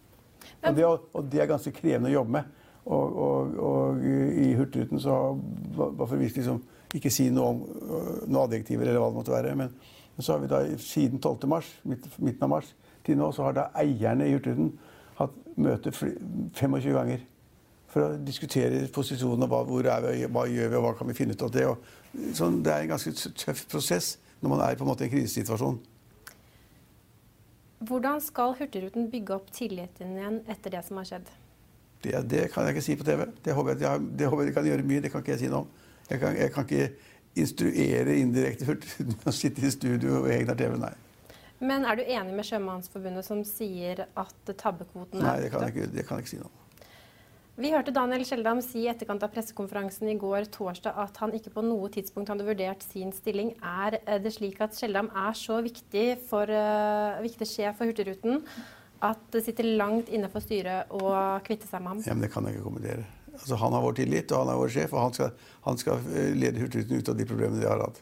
Og 0.65 0.77
det, 0.77 0.89
og 0.89 1.31
det, 1.33 1.45
er 1.45 1.53
ganske 1.53 1.77
krevende 1.77 2.09
å 2.09 2.17
jobbe 2.17 2.39
med. 2.41 2.59
Og, 2.91 3.17
og, 3.29 3.57
og 3.61 4.05
i 4.09 4.53
Hurtigruten 4.57 5.01
så 5.01 5.17
var 5.77 6.07
for 6.09 6.17
liksom 6.17 6.65
ikke 6.97 7.13
si 7.13 7.29
noe 7.31 7.55
om 7.55 7.65
noe 8.31 8.47
adjektiver 8.49 8.89
eller 8.89 9.03
hva 9.03 9.11
det 9.11 9.19
måtte 9.21 9.35
være. 9.35 9.57
Men, 9.59 9.73
men 10.17 10.27
så 10.27 10.35
har 10.35 10.43
vi 10.43 10.51
da 10.51 10.63
siden 10.83 11.21
12. 11.21 11.49
mars, 11.51 11.69
midten 11.85 12.47
av 12.47 12.53
mars 12.57 12.73
til 13.07 13.19
nå, 13.19 13.31
så 13.33 13.47
har 13.47 13.57
da 13.57 13.67
eierne 13.81 14.29
i 14.29 14.35
Hurtigruten 14.35 14.73
hatt 15.21 15.37
møte 15.61 15.93
25 15.95 16.97
ganger. 16.97 17.27
For 17.91 18.07
å 18.07 18.19
diskutere 18.23 18.85
posisjonen 18.95 19.47
og 19.47 19.51
hva, 19.51 19.65
hvor 19.67 19.87
er 19.91 20.05
vi, 20.05 20.27
hva 20.31 20.45
gjør 20.47 20.69
vi, 20.69 20.79
og 20.79 20.85
hva 20.85 20.93
kan 20.99 21.11
vi 21.11 21.17
finne 21.19 21.35
ut 21.35 21.47
av 21.47 21.55
det. 21.55 21.67
Og, 21.67 21.89
sånn, 22.39 22.61
det 22.63 22.75
er 22.75 22.85
en 22.85 22.93
ganske 22.93 23.15
tøff 23.41 23.65
prosess 23.71 24.13
når 24.41 24.53
man 24.53 24.63
er 24.65 24.79
på 24.79 24.87
en 24.87 24.91
måte 24.93 25.05
i 25.05 25.09
en 25.09 25.15
krisesituasjon. 25.15 25.81
Hvordan 27.89 28.21
skal 28.23 28.55
Hurtigruten 28.59 29.09
bygge 29.11 29.35
opp 29.35 29.51
tilliten 29.57 30.19
igjen 30.19 30.43
etter 30.53 30.77
det 30.77 30.85
som 30.87 31.01
har 31.01 31.09
skjedd? 31.09 31.31
Det, 32.05 32.15
det 32.29 32.47
kan 32.53 32.65
jeg 32.65 32.77
ikke 32.77 32.85
si 32.85 32.97
på 32.97 33.07
TV. 33.09 33.27
Det 33.45 33.55
håper 33.57 33.81
jeg, 33.81 34.09
det 34.17 34.29
håper 34.29 34.45
jeg 34.45 34.51
de 34.51 34.57
kan 34.57 34.69
gjøre 34.69 34.87
mye. 34.89 35.03
Det 35.05 35.11
kan 35.13 35.25
ikke 35.25 35.35
jeg 35.35 35.43
si 35.43 35.51
noe 35.53 35.65
om. 35.65 35.80
Jeg 36.11 36.21
kan, 36.23 36.37
jeg 36.37 36.53
kan 36.55 36.67
ikke 36.67 36.89
instruere 37.39 38.17
indirekte 38.19 38.67
Hurtigruten 38.67 39.29
å 39.31 39.35
sitte 39.35 39.63
i 39.67 39.71
studio 39.71 40.25
og 40.25 40.33
Egnar 40.35 40.59
TV, 40.59 40.75
nei. 40.81 40.95
Men 41.61 41.85
er 41.85 41.99
du 41.99 42.07
enig 42.07 42.33
med 42.33 42.47
Sjømannsforbundet 42.49 43.27
som 43.27 43.43
sier 43.45 44.07
at 44.19 44.55
tabbekvoten 44.57 45.21
er 45.21 45.27
Nei, 45.27 45.37
det 45.45 45.53
kan 45.53 45.67
jeg 45.67 45.77
ikke, 45.77 45.93
det 45.93 46.07
kan 46.09 46.19
jeg 46.19 46.27
ikke 46.27 46.33
si 46.33 46.41
noe 46.41 46.49
om. 46.49 46.57
Vi 47.61 47.69
hørte 47.75 47.93
Daniel 47.93 48.23
Skjeldam 48.25 48.63
si 48.65 48.87
i 48.87 48.89
etterkant 48.89 49.21
av 49.27 49.33
pressekonferansen 49.35 50.09
i 50.09 50.17
går 50.17 50.47
torsdag 50.55 50.97
at 51.03 51.19
han 51.21 51.35
ikke 51.37 51.53
på 51.53 51.65
noe 51.67 51.91
tidspunkt 51.93 52.33
hadde 52.33 52.47
vurdert 52.47 52.81
sin 52.87 53.13
stilling. 53.13 53.53
Er 53.61 53.99
det 54.25 54.33
slik 54.33 54.63
at 54.65 54.79
Skjeldam 54.79 55.11
er 55.13 55.37
så 55.37 55.59
viktig, 55.67 56.07
for, 56.31 56.49
uh, 56.49 57.21
viktig 57.21 57.49
sjef 57.51 57.77
for 57.77 57.91
Hurtigruten 57.91 58.41
at 59.05 59.21
det 59.35 59.45
sitter 59.45 59.69
langt 59.77 60.09
inne 60.09 60.31
for 60.33 60.45
styret 60.45 60.89
å 60.89 61.13
kvitte 61.45 61.69
seg 61.69 61.85
med 61.85 61.93
ham? 61.93 62.03
Ja, 62.07 62.17
men 62.17 62.25
Det 62.25 62.33
kan 62.33 62.49
jeg 62.49 62.57
ikke 62.57 62.69
kommentere. 62.71 63.05
Altså, 63.41 63.57
han 63.57 63.73
har 63.73 63.83
vår 63.85 63.99
tillit, 63.99 64.33
og 64.33 64.45
han 64.45 64.53
er 64.53 64.61
vår 64.61 64.73
sjef, 64.75 64.95
og 64.95 65.05
han 65.07 65.17
skal, 65.17 65.51
han 65.67 65.81
skal 65.81 66.09
eh, 66.13 66.33
lede 66.37 66.61
Hurtigruten 66.61 67.01
ut 67.01 67.13
av 67.13 67.19
de 67.19 67.27
problemene 67.29 67.63
de 67.63 67.69
har 67.69 67.83
hatt. 67.83 68.01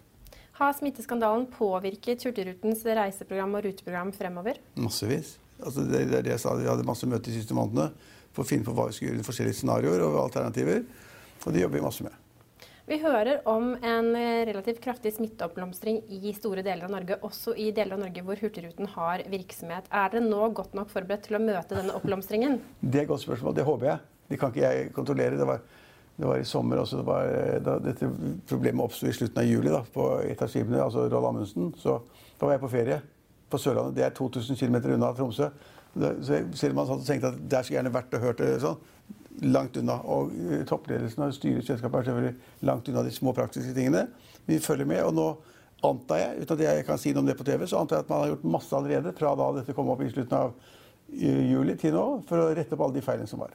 Har 0.59 0.75
smitteskandalen 0.75 1.47
påvirket 1.55 2.25
Hurtigrutens 2.27 2.83
reiseprogram 2.83 3.55
og 3.55 3.67
ruteprogram 3.69 4.11
fremover? 4.17 4.59
Massevis. 4.75 5.37
Altså, 5.63 5.85
det, 5.87 6.09
det, 6.11 6.25
det 6.27 6.35
jeg 6.35 6.43
sa, 6.43 6.55
Vi 6.59 6.67
hadde 6.67 6.87
masse 6.87 7.07
møter 7.07 7.31
de 7.31 7.39
siste 7.39 7.55
månedene 7.55 7.93
for 8.35 8.43
å 8.43 8.49
finne 8.49 8.67
på 8.67 8.75
hva 8.75 8.89
vi 8.89 8.97
skal 8.97 9.11
gjøre 9.11 9.23
i 9.23 9.27
forskjellige 9.27 9.61
scenarioer 9.61 10.03
og 10.07 10.19
alternativer. 10.25 10.83
Og 11.45 11.55
det 11.55 11.63
jobber 11.63 11.79
vi 11.79 11.87
masse 11.87 12.07
med. 12.07 12.25
Vi 12.89 12.97
hører 13.03 13.43
om 13.47 13.75
en 13.85 14.07
relativt 14.49 14.81
kraftig 14.81 15.13
smitteoppblomstring 15.13 16.01
i 16.09 16.33
store 16.33 16.63
deler 16.65 16.87
av 16.87 16.95
Norge, 16.95 17.19
også 17.21 17.53
i 17.53 17.67
deler 17.77 17.99
av 17.99 18.07
Norge 18.07 18.23
hvor 18.25 18.41
Hurtigruten 18.41 18.89
har 18.95 19.27
virksomhet. 19.29 19.91
Er 19.93 20.15
dere 20.15 20.25
nå 20.25 20.47
godt 20.57 20.73
nok 20.79 20.89
forberedt 20.91 21.29
til 21.29 21.37
å 21.37 21.43
møte 21.43 21.77
denne 21.77 21.93
oppblomstringen? 21.99 22.63
Det 22.81 23.03
er 23.03 23.05
et 23.05 23.11
godt 23.11 23.27
spørsmål. 23.27 23.59
Det 23.59 23.67
håper 23.69 23.93
jeg. 23.93 24.01
Det 24.29 24.39
kan 24.41 24.53
ikke 24.53 24.65
jeg 24.65 24.93
kontrollere. 24.97 25.39
Det 25.41 25.47
var, 25.49 25.63
det 26.19 26.27
var 26.29 26.41
i 26.41 26.49
sommer 26.49 26.83
også, 26.83 27.01
det 27.01 27.07
var, 27.09 27.33
da 27.65 27.79
dette 27.83 28.11
problemet 28.49 28.85
oppsto 28.85 29.09
i 29.09 29.15
slutten 29.17 29.43
av 29.43 29.49
juli 29.49 29.73
da, 29.73 29.83
på 29.95 30.11
et 30.27 30.43
av 30.43 30.51
skipene, 30.53 30.83
altså 30.85 31.07
Roald 31.09 31.31
Amundsen. 31.33 31.73
Så 31.81 32.01
da 32.39 32.47
var 32.47 32.57
jeg 32.57 32.65
på 32.65 32.73
ferie 32.75 33.01
på 33.49 33.61
Sørlandet. 33.61 33.97
Det 33.97 34.05
er 34.07 34.15
2000 34.17 34.61
km 34.61 34.81
unna 34.95 35.13
Tromsø. 35.17 35.51
Så 35.95 36.43
selv 36.55 36.75
om 36.75 36.83
man 36.83 36.91
hadde 36.93 37.07
tenkt 37.07 37.27
at 37.27 37.39
der 37.51 37.65
skulle 37.65 37.79
gjerne 37.79 37.95
vært 37.95 38.15
og 38.15 38.25
hørt 38.27 38.43
det 38.43 38.59
sånn, 38.63 38.81
langt 39.49 39.77
unna. 39.81 39.99
Og 40.05 40.33
eh, 40.53 40.65
toppledelsen 40.69 41.25
og 41.27 41.37
styret 41.37 41.63
i 41.63 41.69
selskapet 41.71 42.01
er 42.01 42.11
selvfølgelig 42.11 42.67
langt 42.69 42.91
unna 42.91 43.05
de 43.07 43.15
små 43.15 43.35
praktiske 43.37 43.75
tingene. 43.77 44.07
Vi 44.47 44.61
følger 44.63 44.89
med. 44.89 45.03
og 45.05 45.15
nå 45.15 45.29
antar 45.87 46.19
jeg, 46.19 46.43
uten 46.43 46.57
at 46.57 46.65
jeg 46.65 46.85
kan 46.89 46.99
si 46.99 47.13
noe 47.15 47.23
om 47.23 47.29
det 47.29 47.37
på 47.39 47.47
TV, 47.47 47.63
så 47.71 47.79
antar 47.79 48.01
jeg 48.01 48.07
at 48.07 48.11
man 48.11 48.25
har 48.25 48.33
gjort 48.33 48.49
masse 48.57 48.75
allerede 48.75 49.13
fra 49.15 49.35
da 49.39 49.53
dette 49.61 49.75
kom 49.77 49.93
opp 49.93 50.03
i 50.03 50.11
slutten 50.11 50.35
av 50.39 50.55
eh, 51.15 51.45
juli 51.53 51.79
til 51.79 51.95
nå, 51.95 52.07
for 52.29 52.43
å 52.43 52.51
rette 52.51 52.75
opp 52.75 52.87
alle 52.87 52.99
de 52.99 53.05
feilene 53.07 53.31
som 53.31 53.43
var. 53.45 53.55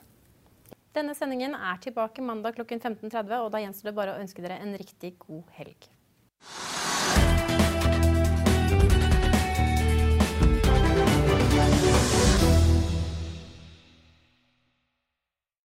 Denne 0.94 1.16
sendingen 1.18 1.56
er 1.58 1.80
tilbake 1.82 2.22
mandag 2.22 2.54
klokken 2.60 2.78
15.30, 2.78 3.34
og 3.42 3.50
da 3.54 3.64
gjenstår 3.64 3.90
det 3.90 3.98
bare 3.98 4.14
å 4.14 4.22
ønske 4.22 4.44
dere 4.46 4.60
en 4.62 4.76
riktig 4.78 5.16
god 5.26 5.48
helg. 5.58 5.90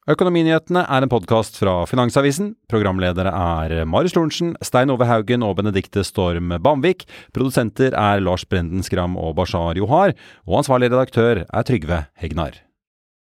Økonominyhetene 0.05 0.83
er 0.83 1.01
en 1.01 1.09
podkast 1.09 1.55
fra 1.57 1.79
Finansavisen. 1.89 2.51
Programledere 2.69 3.31
er 3.31 3.87
Marius 3.89 4.13
Lorentzen, 4.19 4.51
Stein 4.61 4.91
Ove 4.93 5.07
Haugen 5.09 5.47
og 5.47 5.55
Benedikte 5.57 6.03
Storm 6.05 6.53
Bamvik. 6.61 7.07
Produsenter 7.33 7.95
er 7.95 8.21
Lars 8.21 8.45
Brenden 8.45 8.85
Skram 8.85 9.15
og 9.17 9.33
Bashar 9.39 9.79
Johar. 9.79 10.13
Og 10.45 10.61
ansvarlig 10.61 10.91
redaktør 10.91 11.45
er 11.47 11.65
Trygve 11.65 12.03
Hegnar. 12.21 12.65